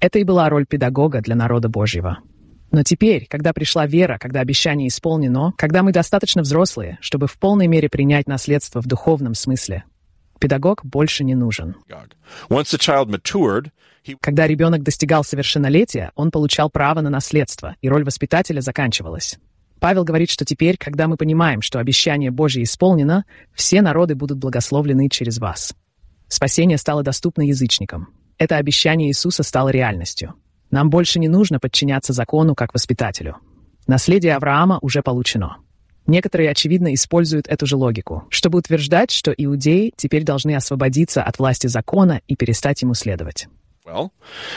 Это 0.00 0.18
и 0.18 0.24
была 0.24 0.48
роль 0.48 0.66
педагога 0.66 1.20
для 1.20 1.34
народа 1.34 1.68
Божьего. 1.68 2.18
Но 2.70 2.82
теперь, 2.82 3.26
когда 3.28 3.52
пришла 3.52 3.86
вера, 3.86 4.18
когда 4.18 4.40
обещание 4.40 4.88
исполнено, 4.88 5.52
когда 5.56 5.82
мы 5.82 5.92
достаточно 5.92 6.42
взрослые, 6.42 6.98
чтобы 7.00 7.26
в 7.26 7.38
полной 7.38 7.68
мере 7.68 7.88
принять 7.88 8.26
наследство 8.26 8.82
в 8.82 8.86
духовном 8.86 9.34
смысле, 9.34 9.84
педагог 10.40 10.84
больше 10.84 11.24
не 11.24 11.34
нужен. 11.34 11.76
Когда 14.20 14.46
ребенок 14.46 14.82
достигал 14.82 15.24
совершеннолетия, 15.24 16.12
он 16.14 16.30
получал 16.30 16.70
право 16.70 17.00
на 17.00 17.10
наследство, 17.10 17.76
и 17.80 17.88
роль 17.88 18.04
воспитателя 18.04 18.60
заканчивалась. 18.60 19.38
Павел 19.80 20.04
говорит, 20.04 20.30
что 20.30 20.44
теперь, 20.44 20.76
когда 20.76 21.06
мы 21.06 21.16
понимаем, 21.16 21.60
что 21.62 21.78
обещание 21.78 22.30
Божье 22.30 22.62
исполнено, 22.62 23.24
все 23.54 23.82
народы 23.82 24.14
будут 24.14 24.38
благословлены 24.38 25.08
через 25.08 25.38
вас. 25.38 25.74
Спасение 26.28 26.78
стало 26.78 27.02
доступно 27.02 27.42
язычникам. 27.42 28.08
Это 28.38 28.56
обещание 28.56 29.08
Иисуса 29.08 29.42
стало 29.42 29.70
реальностью. 29.70 30.34
Нам 30.70 30.90
больше 30.90 31.18
не 31.18 31.28
нужно 31.28 31.58
подчиняться 31.58 32.12
закону 32.12 32.54
как 32.54 32.74
воспитателю. 32.74 33.36
Наследие 33.86 34.34
Авраама 34.34 34.78
уже 34.82 35.02
получено. 35.02 35.58
Некоторые, 36.06 36.50
очевидно, 36.50 36.94
используют 36.94 37.48
эту 37.48 37.66
же 37.66 37.76
логику, 37.76 38.26
чтобы 38.30 38.58
утверждать, 38.58 39.10
что 39.10 39.32
иудеи 39.32 39.92
теперь 39.96 40.22
должны 40.22 40.54
освободиться 40.54 41.22
от 41.22 41.38
власти 41.38 41.66
закона 41.66 42.20
и 42.28 42.36
перестать 42.36 42.82
ему 42.82 42.94
следовать. 42.94 43.48
Well, 43.84 44.10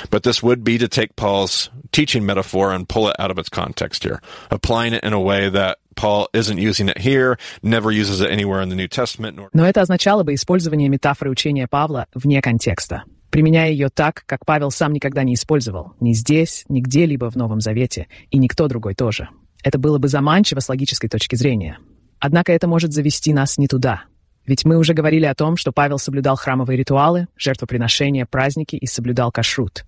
but 0.09 0.23
this 0.23 0.41
would 0.41 0.63
be 0.63 0.79
to 0.79 0.87
take 0.87 1.15
Paul's 1.15 1.69
teaching 1.91 2.25
metaphor 2.25 2.73
and 2.73 2.89
pull 2.89 3.07
it 3.09 3.15
out 3.19 3.29
of 3.29 3.37
its 3.37 3.47
context 3.47 4.03
here, 4.03 4.21
applying 4.49 4.93
it 4.93 5.03
in 5.03 5.13
a 5.13 5.21
way 5.21 5.49
that 5.49 5.77
Paul 5.95 6.27
isn't 6.33 6.57
using 6.57 6.89
it 6.89 6.97
here, 6.97 7.37
never 7.61 7.91
uses 7.91 8.21
it 8.21 8.31
anywhere 8.31 8.59
in 8.61 8.69
the 8.69 8.75
New 8.75 8.87
Testament. 8.87 9.35
Nor... 9.35 9.49
Но 9.53 9.67
это 9.67 9.81
означало 9.81 10.23
бы 10.23 10.33
использование 10.33 10.89
метафоры 10.89 11.29
учения 11.29 11.67
Павла 11.67 12.07
вне 12.15 12.41
контекста, 12.41 13.03
применяя 13.29 13.71
ее 13.71 13.89
так, 13.89 14.23
как 14.25 14.45
Павел 14.45 14.71
сам 14.71 14.93
никогда 14.93 15.23
не 15.23 15.35
использовал, 15.35 15.93
ни 15.99 16.13
здесь, 16.13 16.65
ни 16.69 16.81
где-либо 16.81 17.29
в 17.29 17.35
Новом 17.35 17.61
Завете, 17.61 18.07
и 18.31 18.37
никто 18.37 18.67
другой 18.67 18.95
тоже. 18.95 19.29
Это 19.63 19.77
было 19.77 19.97
бы 19.97 20.07
заманчиво 20.07 20.59
с 20.59 20.69
логической 20.69 21.09
точки 21.09 21.35
зрения. 21.35 21.79
Однако 22.19 22.51
это 22.51 22.67
может 22.67 22.93
завести 22.93 23.33
нас 23.33 23.57
не 23.57 23.67
туда. 23.67 24.03
Ведь 24.45 24.65
мы 24.65 24.77
уже 24.77 24.93
говорили 24.93 25.25
о 25.25 25.35
том, 25.35 25.57
что 25.57 25.71
Павел 25.71 25.99
соблюдал 25.99 26.35
храмовые 26.35 26.77
ритуалы, 26.77 27.27
жертвоприношения, 27.37 28.25
праздники 28.25 28.75
и 28.75 28.87
соблюдал 28.87 29.31
кашрут. 29.31 29.85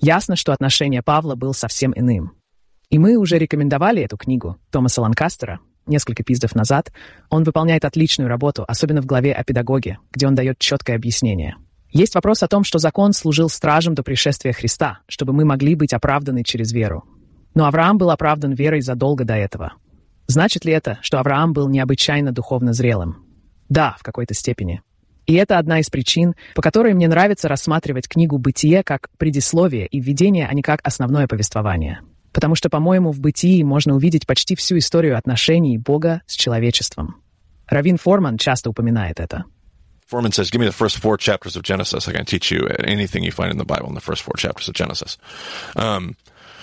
Ясно, 0.00 0.36
что 0.36 0.52
отношение 0.52 1.02
Павла 1.02 1.34
было 1.34 1.52
совсем 1.52 1.92
иным. 1.94 2.32
И 2.88 2.98
мы 2.98 3.16
уже 3.16 3.38
рекомендовали 3.38 4.02
эту 4.02 4.16
книгу 4.16 4.56
Томаса 4.70 5.02
Ланкастера 5.02 5.60
несколько 5.86 6.22
пиздов 6.22 6.54
назад. 6.54 6.92
Он 7.28 7.44
выполняет 7.44 7.84
отличную 7.84 8.28
работу, 8.28 8.64
особенно 8.66 9.02
в 9.02 9.06
главе 9.06 9.32
о 9.32 9.44
педагоге, 9.44 9.98
где 10.12 10.26
он 10.26 10.34
дает 10.34 10.58
четкое 10.58 10.96
объяснение— 10.96 11.56
есть 11.90 12.14
вопрос 12.14 12.42
о 12.42 12.48
том, 12.48 12.64
что 12.64 12.78
закон 12.78 13.12
служил 13.12 13.48
стражем 13.48 13.94
до 13.94 14.02
пришествия 14.02 14.52
Христа, 14.52 15.00
чтобы 15.08 15.32
мы 15.32 15.44
могли 15.44 15.74
быть 15.74 15.92
оправданы 15.92 16.44
через 16.44 16.72
веру. 16.72 17.04
Но 17.54 17.66
Авраам 17.66 17.98
был 17.98 18.10
оправдан 18.10 18.52
верой 18.52 18.82
задолго 18.82 19.24
до 19.24 19.34
этого. 19.34 19.72
Значит 20.26 20.64
ли 20.64 20.72
это, 20.72 20.98
что 21.00 21.18
Авраам 21.18 21.54
был 21.54 21.68
необычайно 21.68 22.32
духовно 22.32 22.74
зрелым? 22.74 23.24
Да, 23.68 23.96
в 23.98 24.02
какой-то 24.02 24.34
степени. 24.34 24.82
И 25.26 25.34
это 25.34 25.58
одна 25.58 25.80
из 25.80 25.90
причин, 25.90 26.34
по 26.54 26.62
которой 26.62 26.94
мне 26.94 27.08
нравится 27.08 27.48
рассматривать 27.48 28.08
книгу 28.08 28.38
«Бытие» 28.38 28.82
как 28.82 29.08
предисловие 29.18 29.86
и 29.86 30.00
введение, 30.00 30.46
а 30.46 30.54
не 30.54 30.62
как 30.62 30.80
основное 30.84 31.26
повествование. 31.26 32.00
Потому 32.32 32.54
что, 32.54 32.70
по-моему, 32.70 33.12
в 33.12 33.20
«Бытии» 33.20 33.62
можно 33.62 33.94
увидеть 33.94 34.26
почти 34.26 34.54
всю 34.56 34.78
историю 34.78 35.18
отношений 35.18 35.76
Бога 35.76 36.22
с 36.26 36.34
человечеством. 36.34 37.16
Равин 37.66 37.98
Форман 37.98 38.38
часто 38.38 38.70
упоминает 38.70 39.20
это. 39.20 39.44
Foreman 40.08 40.32
says, 40.32 40.50
"Give 40.50 40.58
me 40.58 40.66
the 40.66 40.72
first 40.72 40.98
four 40.98 41.18
chapters 41.18 41.54
of 41.54 41.62
Genesis. 41.62 42.08
I 42.08 42.12
can 42.12 42.24
teach 42.24 42.50
you 42.50 42.66
anything 42.66 43.22
you 43.24 43.30
find 43.30 43.52
in 43.52 43.58
the 43.58 43.66
Bible 43.66 43.88
in 43.88 43.94
the 43.94 44.00
first 44.00 44.22
four 44.22 44.36
chapters 44.36 44.68
of 44.68 44.74
Genesis." 44.74 45.18
Um, 45.76 46.16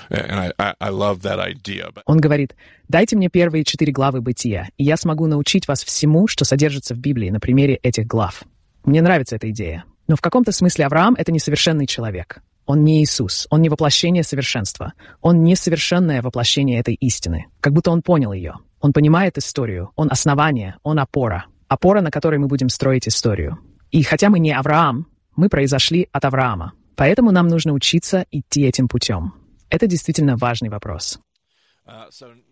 and 0.09 0.53
I, 0.57 0.73
I 0.79 0.89
love 0.89 1.21
that 1.21 1.39
idea. 1.39 1.91
Он 2.05 2.19
говорит, 2.19 2.55
дайте 2.87 3.15
мне 3.15 3.29
первые 3.29 3.63
четыре 3.63 3.91
главы 3.91 4.21
Бытия, 4.21 4.69
и 4.77 4.83
я 4.83 4.97
смогу 4.97 5.27
научить 5.27 5.67
вас 5.67 5.83
всему, 5.83 6.27
что 6.27 6.43
содержится 6.43 6.95
в 6.95 6.97
Библии 6.97 7.29
на 7.29 7.39
примере 7.39 7.75
этих 7.75 8.07
глав. 8.07 8.43
Мне 8.83 9.01
нравится 9.01 9.35
эта 9.35 9.49
идея. 9.51 9.83
Но 10.07 10.15
в 10.15 10.21
каком-то 10.21 10.51
смысле 10.51 10.85
Авраам— 10.85 11.15
это 11.17 11.31
несовершенный 11.31 11.87
человек. 11.87 12.41
Он 12.65 12.83
не 12.83 13.03
Иисус, 13.03 13.47
он 13.51 13.61
не 13.61 13.69
воплощение 13.69 14.23
совершенства. 14.23 14.93
Он 15.21 15.43
не 15.43 15.55
совершенное 15.55 16.21
воплощение 16.21 16.79
этой 16.79 16.95
истины. 16.95 17.45
Как 17.59 17.73
будто 17.73 17.91
он 17.91 18.01
понял 18.01 18.33
ее. 18.33 18.55
Он 18.81 18.91
понимает 18.91 19.37
историю, 19.37 19.91
он 19.95 20.09
основание, 20.11 20.77
он 20.83 20.99
опора 20.99 21.45
опора, 21.67 22.01
на 22.01 22.11
которой 22.11 22.37
мы 22.37 22.47
будем 22.47 22.69
строить 22.69 23.07
историю. 23.07 23.59
И 23.91 24.03
хотя 24.03 24.29
мы 24.29 24.39
не 24.39 24.51
Авраам, 24.51 25.07
мы 25.35 25.49
произошли 25.49 26.07
от 26.11 26.25
Авраама. 26.25 26.73
Поэтому 26.95 27.31
нам 27.31 27.47
нужно 27.47 27.73
учиться 27.73 28.25
идти 28.31 28.63
этим 28.63 28.87
путем. 28.87 29.33
Это 29.69 29.87
действительно 29.87 30.37
важный 30.37 30.69
вопрос. 30.69 31.19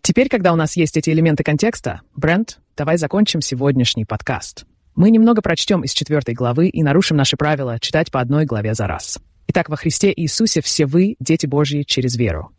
Теперь, 0.01 0.29
когда 0.29 0.53
у 0.53 0.55
нас 0.55 0.75
есть 0.75 0.97
эти 0.97 1.09
элементы 1.09 1.43
контекста, 1.43 2.01
Брент, 2.15 2.59
давай 2.77 2.97
закончим 2.97 3.41
сегодняшний 3.41 4.05
подкаст. 4.05 4.65
Мы 4.95 5.09
немного 5.09 5.41
прочтем 5.41 5.81
из 5.81 5.91
четвертой 5.93 6.35
главы 6.35 6.67
и 6.67 6.83
нарушим 6.83 7.17
наши 7.17 7.35
правила 7.35 7.79
читать 7.79 8.11
по 8.11 8.19
одной 8.19 8.45
главе 8.45 8.75
за 8.75 8.85
раз. 8.85 9.19
Итак, 9.47 9.69
во 9.69 9.75
Христе 9.75 10.13
Иисусе 10.15 10.61
все 10.61 10.85
вы, 10.85 11.15
дети 11.19 11.47
Божьи, 11.47 11.83
через 11.83 12.15
веру. 12.15 12.51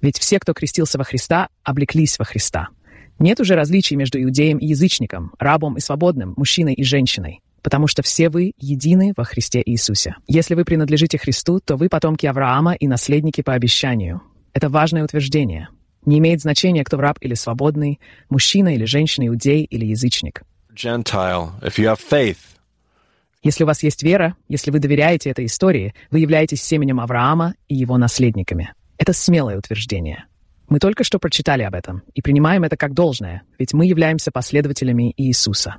Ведь 0.00 0.18
все, 0.18 0.38
кто 0.38 0.52
крестился 0.52 0.98
во 0.98 1.04
Христа, 1.04 1.48
облеклись 1.64 2.18
во 2.18 2.24
Христа. 2.24 2.68
Нет 3.20 3.38
уже 3.38 3.54
различий 3.54 3.96
между 3.96 4.20
иудеем 4.20 4.58
и 4.58 4.66
язычником, 4.66 5.32
рабом 5.38 5.76
и 5.76 5.80
свободным, 5.80 6.34
мужчиной 6.36 6.74
и 6.74 6.82
женщиной. 6.82 7.40
потому 7.62 7.86
что 7.86 8.02
все 8.02 8.30
вы 8.30 8.52
едины 8.58 9.12
во 9.16 9.24
Христе 9.24 9.62
Иисусе. 9.64 10.16
Если 10.26 10.54
вы 10.54 10.64
принадлежите 10.64 11.18
Христу, 11.18 11.60
то 11.60 11.76
вы 11.76 11.90
потомки 11.90 12.24
Авраама 12.24 12.72
и 12.72 12.88
наследники 12.88 13.42
по 13.42 13.52
обещанию. 13.52 14.22
Это 14.54 14.70
важное 14.70 15.04
утверждение. 15.04 15.68
Не 16.06 16.18
имеет 16.20 16.40
значения, 16.40 16.82
кто 16.84 16.96
раб 16.96 17.18
или 17.20 17.34
свободный, 17.34 18.00
мужчина 18.30 18.74
или 18.74 18.86
женщина, 18.86 19.26
иудей 19.26 19.64
или 19.64 19.84
язычник. 19.84 20.42
Gentile, 20.74 21.50
if 21.60 21.76
you 21.76 21.84
have 21.84 22.00
faith, 22.10 22.38
Если 23.42 23.64
у 23.64 23.66
вас 23.66 23.82
есть 23.82 24.02
вера, 24.02 24.36
если 24.48 24.70
вы 24.70 24.78
доверяете 24.78 25.30
этой 25.30 25.46
истории, 25.46 25.94
вы 26.10 26.20
являетесь 26.20 26.62
семенем 26.62 27.00
Авраама 27.00 27.54
и 27.68 27.74
его 27.74 27.96
наследниками. 27.96 28.72
Это 28.98 29.12
смелое 29.12 29.58
утверждение. 29.58 30.24
Мы 30.70 30.78
только 30.78 31.02
что 31.02 31.18
прочитали 31.18 31.64
об 31.64 31.74
этом 31.74 32.04
и 32.14 32.22
принимаем 32.22 32.62
это 32.62 32.76
как 32.76 32.94
должное, 32.94 33.42
ведь 33.58 33.74
мы 33.74 33.86
являемся 33.86 34.30
последователями 34.30 35.12
Иисуса. 35.16 35.78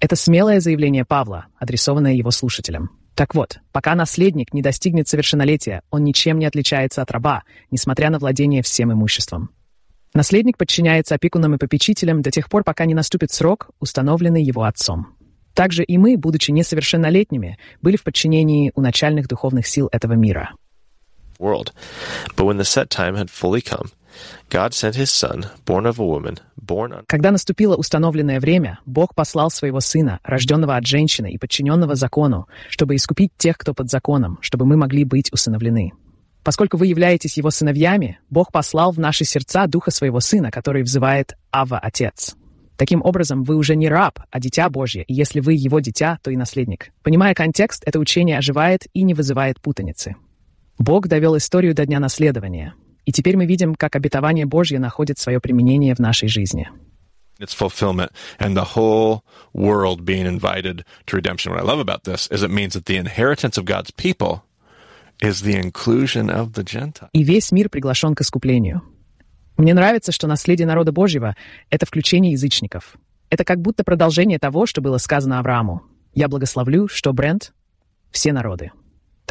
Это 0.00 0.16
смелое 0.16 0.60
заявление 0.60 1.04
Павла, 1.04 1.48
адресованное 1.58 2.14
его 2.14 2.30
слушателям. 2.30 2.90
Так 3.14 3.34
вот, 3.34 3.58
пока 3.70 3.94
наследник 3.94 4.54
не 4.54 4.62
достигнет 4.62 5.08
совершеннолетия, 5.08 5.82
он 5.90 6.04
ничем 6.04 6.38
не 6.38 6.46
отличается 6.46 7.02
от 7.02 7.10
раба, 7.10 7.42
несмотря 7.70 8.08
на 8.08 8.18
владение 8.18 8.62
всем 8.62 8.90
имуществом. 8.90 9.50
Наследник 10.14 10.56
подчиняется 10.56 11.16
опекунам 11.16 11.54
и 11.56 11.58
попечителям 11.58 12.22
до 12.22 12.30
тех 12.30 12.48
пор, 12.48 12.64
пока 12.64 12.86
не 12.86 12.94
наступит 12.94 13.30
срок, 13.32 13.68
установленный 13.78 14.42
его 14.42 14.62
отцом. 14.62 15.08
Также 15.52 15.84
и 15.84 15.98
мы, 15.98 16.16
будучи 16.16 16.50
несовершеннолетними, 16.50 17.58
были 17.82 17.98
в 17.98 18.04
подчинении 18.04 18.72
у 18.74 18.80
начальных 18.80 19.28
духовных 19.28 19.66
сил 19.66 19.90
этого 19.92 20.14
мира. 20.14 20.54
world. 21.40 21.72
But 22.36 22.44
when 22.44 22.58
the 22.58 22.64
set 22.64 22.90
time 22.90 23.16
had 23.16 23.30
fully 23.30 23.62
come, 23.62 23.90
Когда 27.06 27.30
наступило 27.30 27.76
установленное 27.76 28.40
время, 28.40 28.78
Бог 28.86 29.14
послал 29.14 29.50
своего 29.50 29.80
сына, 29.80 30.20
рожденного 30.22 30.76
от 30.76 30.86
женщины 30.86 31.30
и 31.32 31.38
подчиненного 31.38 31.94
закону, 31.94 32.46
чтобы 32.68 32.96
искупить 32.96 33.32
тех, 33.36 33.56
кто 33.58 33.74
под 33.74 33.90
законом, 33.90 34.38
чтобы 34.40 34.66
мы 34.66 34.76
могли 34.76 35.04
быть 35.04 35.32
усыновлены. 35.32 35.92
Поскольку 36.42 36.76
вы 36.76 36.86
являетесь 36.86 37.36
его 37.36 37.50
сыновьями, 37.50 38.18
Бог 38.30 38.50
послал 38.50 38.92
в 38.92 38.98
наши 38.98 39.24
сердца 39.24 39.66
духа 39.66 39.90
своего 39.90 40.20
сына, 40.20 40.50
который 40.50 40.82
взывает 40.82 41.36
«Ава, 41.52 41.78
Отец». 41.78 42.34
Таким 42.76 43.02
образом, 43.02 43.44
вы 43.44 43.56
уже 43.56 43.76
не 43.76 43.90
раб, 43.90 44.20
а 44.30 44.40
дитя 44.40 44.70
Божье, 44.70 45.02
и 45.02 45.12
если 45.12 45.40
вы 45.40 45.52
его 45.52 45.80
дитя, 45.80 46.18
то 46.22 46.30
и 46.30 46.36
наследник. 46.36 46.92
Понимая 47.02 47.34
контекст, 47.34 47.82
это 47.84 47.98
учение 47.98 48.38
оживает 48.38 48.86
и 48.94 49.02
не 49.02 49.12
вызывает 49.12 49.60
путаницы. 49.60 50.16
Бог 50.78 51.06
довел 51.06 51.36
историю 51.36 51.74
до 51.74 51.84
дня 51.84 52.00
наследования, 52.00 52.72
и 53.10 53.12
теперь 53.12 53.36
мы 53.36 53.44
видим, 53.44 53.74
как 53.74 53.96
обетование 53.96 54.46
Божье 54.46 54.78
находит 54.78 55.18
свое 55.18 55.40
применение 55.40 55.96
в 55.96 55.98
нашей 55.98 56.28
жизни. 56.28 56.68
its 57.40 57.54
fulfillment, 57.54 58.12
and 58.38 58.54
the 58.54 58.76
whole 58.76 59.24
world 59.52 60.04
being 60.04 60.26
invited 60.26 60.84
to 61.06 61.16
redemption. 61.16 61.50
What 61.50 61.60
I 61.60 61.64
love 61.64 61.80
about 61.80 62.04
this 62.04 62.28
is 62.30 62.44
it 62.44 62.50
means 62.50 62.74
that 62.74 62.84
the 62.84 62.98
inheritance 62.98 63.56
of 63.58 63.64
God's 63.64 63.90
people 63.90 64.42
is 65.20 65.40
the 65.40 65.56
inclusion 65.56 66.30
of 66.30 66.52
the 66.52 66.62
Gentile. 66.62 67.08
И 67.12 67.24
весь 67.24 67.50
мир 67.50 67.68
приглашен 67.68 68.14
к 68.14 68.20
искуплению. 68.20 68.82
Мне 69.56 69.74
нравится, 69.74 70.12
что 70.12 70.28
наследие 70.28 70.68
народа 70.68 70.92
Божьего— 70.92 71.34
это 71.70 71.86
включение 71.86 72.32
язычников. 72.32 72.94
Это 73.28 73.44
как 73.44 73.60
будто 73.60 73.82
продолжение 73.82 74.38
того, 74.38 74.66
что 74.66 74.82
было 74.82 74.98
сказано 74.98 75.40
Аврааму. 75.40 75.82
«Я 76.14 76.28
благословлю, 76.28 76.86
что 76.86 77.12
Брент— 77.12 77.54
все 78.12 78.32
народы». 78.32 78.70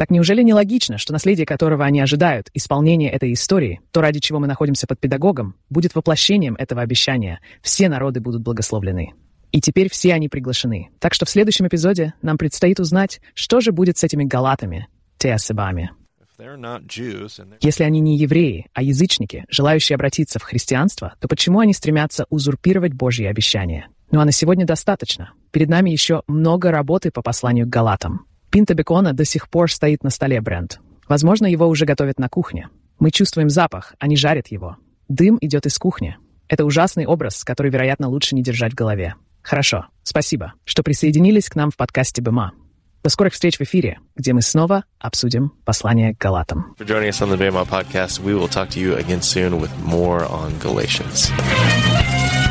Так 0.00 0.08
неужели 0.08 0.40
не 0.40 0.54
логично, 0.54 0.96
что 0.96 1.12
наследие 1.12 1.44
которого 1.44 1.84
они 1.84 2.00
ожидают, 2.00 2.48
исполнение 2.54 3.10
этой 3.10 3.34
истории, 3.34 3.82
то, 3.90 4.00
ради 4.00 4.18
чего 4.18 4.40
мы 4.40 4.46
находимся 4.46 4.86
под 4.86 4.98
педагогом, 4.98 5.56
будет 5.68 5.94
воплощением 5.94 6.54
этого 6.54 6.80
обещания. 6.80 7.40
Все 7.60 7.90
народы 7.90 8.20
будут 8.20 8.40
благословлены. 8.40 9.12
И 9.52 9.60
теперь 9.60 9.90
все 9.90 10.14
они 10.14 10.30
приглашены. 10.30 10.88
Так 11.00 11.12
что 11.12 11.26
в 11.26 11.28
следующем 11.28 11.66
эпизоде 11.66 12.14
нам 12.22 12.38
предстоит 12.38 12.80
узнать, 12.80 13.20
что 13.34 13.60
же 13.60 13.72
будет 13.72 13.98
с 13.98 14.04
этими 14.04 14.24
галатами, 14.24 14.88
теосебами. 15.18 15.90
Если 17.60 17.84
они 17.84 18.00
не 18.00 18.16
евреи, 18.16 18.68
а 18.72 18.82
язычники, 18.82 19.44
желающие 19.50 19.96
обратиться 19.96 20.38
в 20.38 20.44
христианство, 20.44 21.12
то 21.20 21.28
почему 21.28 21.58
они 21.60 21.74
стремятся 21.74 22.24
узурпировать 22.30 22.94
Божьи 22.94 23.26
обещания? 23.26 23.88
Ну 24.10 24.20
а 24.20 24.24
на 24.24 24.32
сегодня 24.32 24.64
достаточно. 24.64 25.34
Перед 25.50 25.68
нами 25.68 25.90
еще 25.90 26.22
много 26.26 26.70
работы 26.70 27.10
по 27.10 27.20
посланию 27.20 27.66
к 27.66 27.68
Галатам. 27.68 28.29
Пинта 28.50 28.74
бекона 28.74 29.12
до 29.12 29.24
сих 29.24 29.48
пор 29.48 29.70
стоит 29.70 30.02
на 30.02 30.10
столе, 30.10 30.40
Брент. 30.40 30.80
Возможно, 31.08 31.46
его 31.46 31.68
уже 31.68 31.86
готовят 31.86 32.18
на 32.18 32.28
кухне. 32.28 32.68
Мы 32.98 33.12
чувствуем 33.12 33.48
запах, 33.48 33.94
они 34.00 34.16
жарят 34.16 34.48
его. 34.48 34.76
Дым 35.08 35.38
идет 35.40 35.66
из 35.66 35.78
кухни. 35.78 36.16
Это 36.48 36.64
ужасный 36.64 37.06
образ, 37.06 37.44
который, 37.44 37.70
вероятно, 37.70 38.08
лучше 38.08 38.34
не 38.34 38.42
держать 38.42 38.72
в 38.72 38.76
голове. 38.76 39.14
Хорошо, 39.42 39.86
спасибо, 40.02 40.54
что 40.64 40.82
присоединились 40.82 41.48
к 41.48 41.54
нам 41.54 41.70
в 41.70 41.76
подкасте 41.76 42.22
БМА. 42.22 42.52
До 43.04 43.08
скорых 43.08 43.34
встреч 43.34 43.56
в 43.56 43.62
эфире, 43.62 44.00
где 44.16 44.32
мы 44.32 44.42
снова 44.42 44.84
обсудим 44.98 45.52
послание 45.64 46.14
к 46.14 46.18
Галатам. 46.18 46.74
For. 51.20 52.49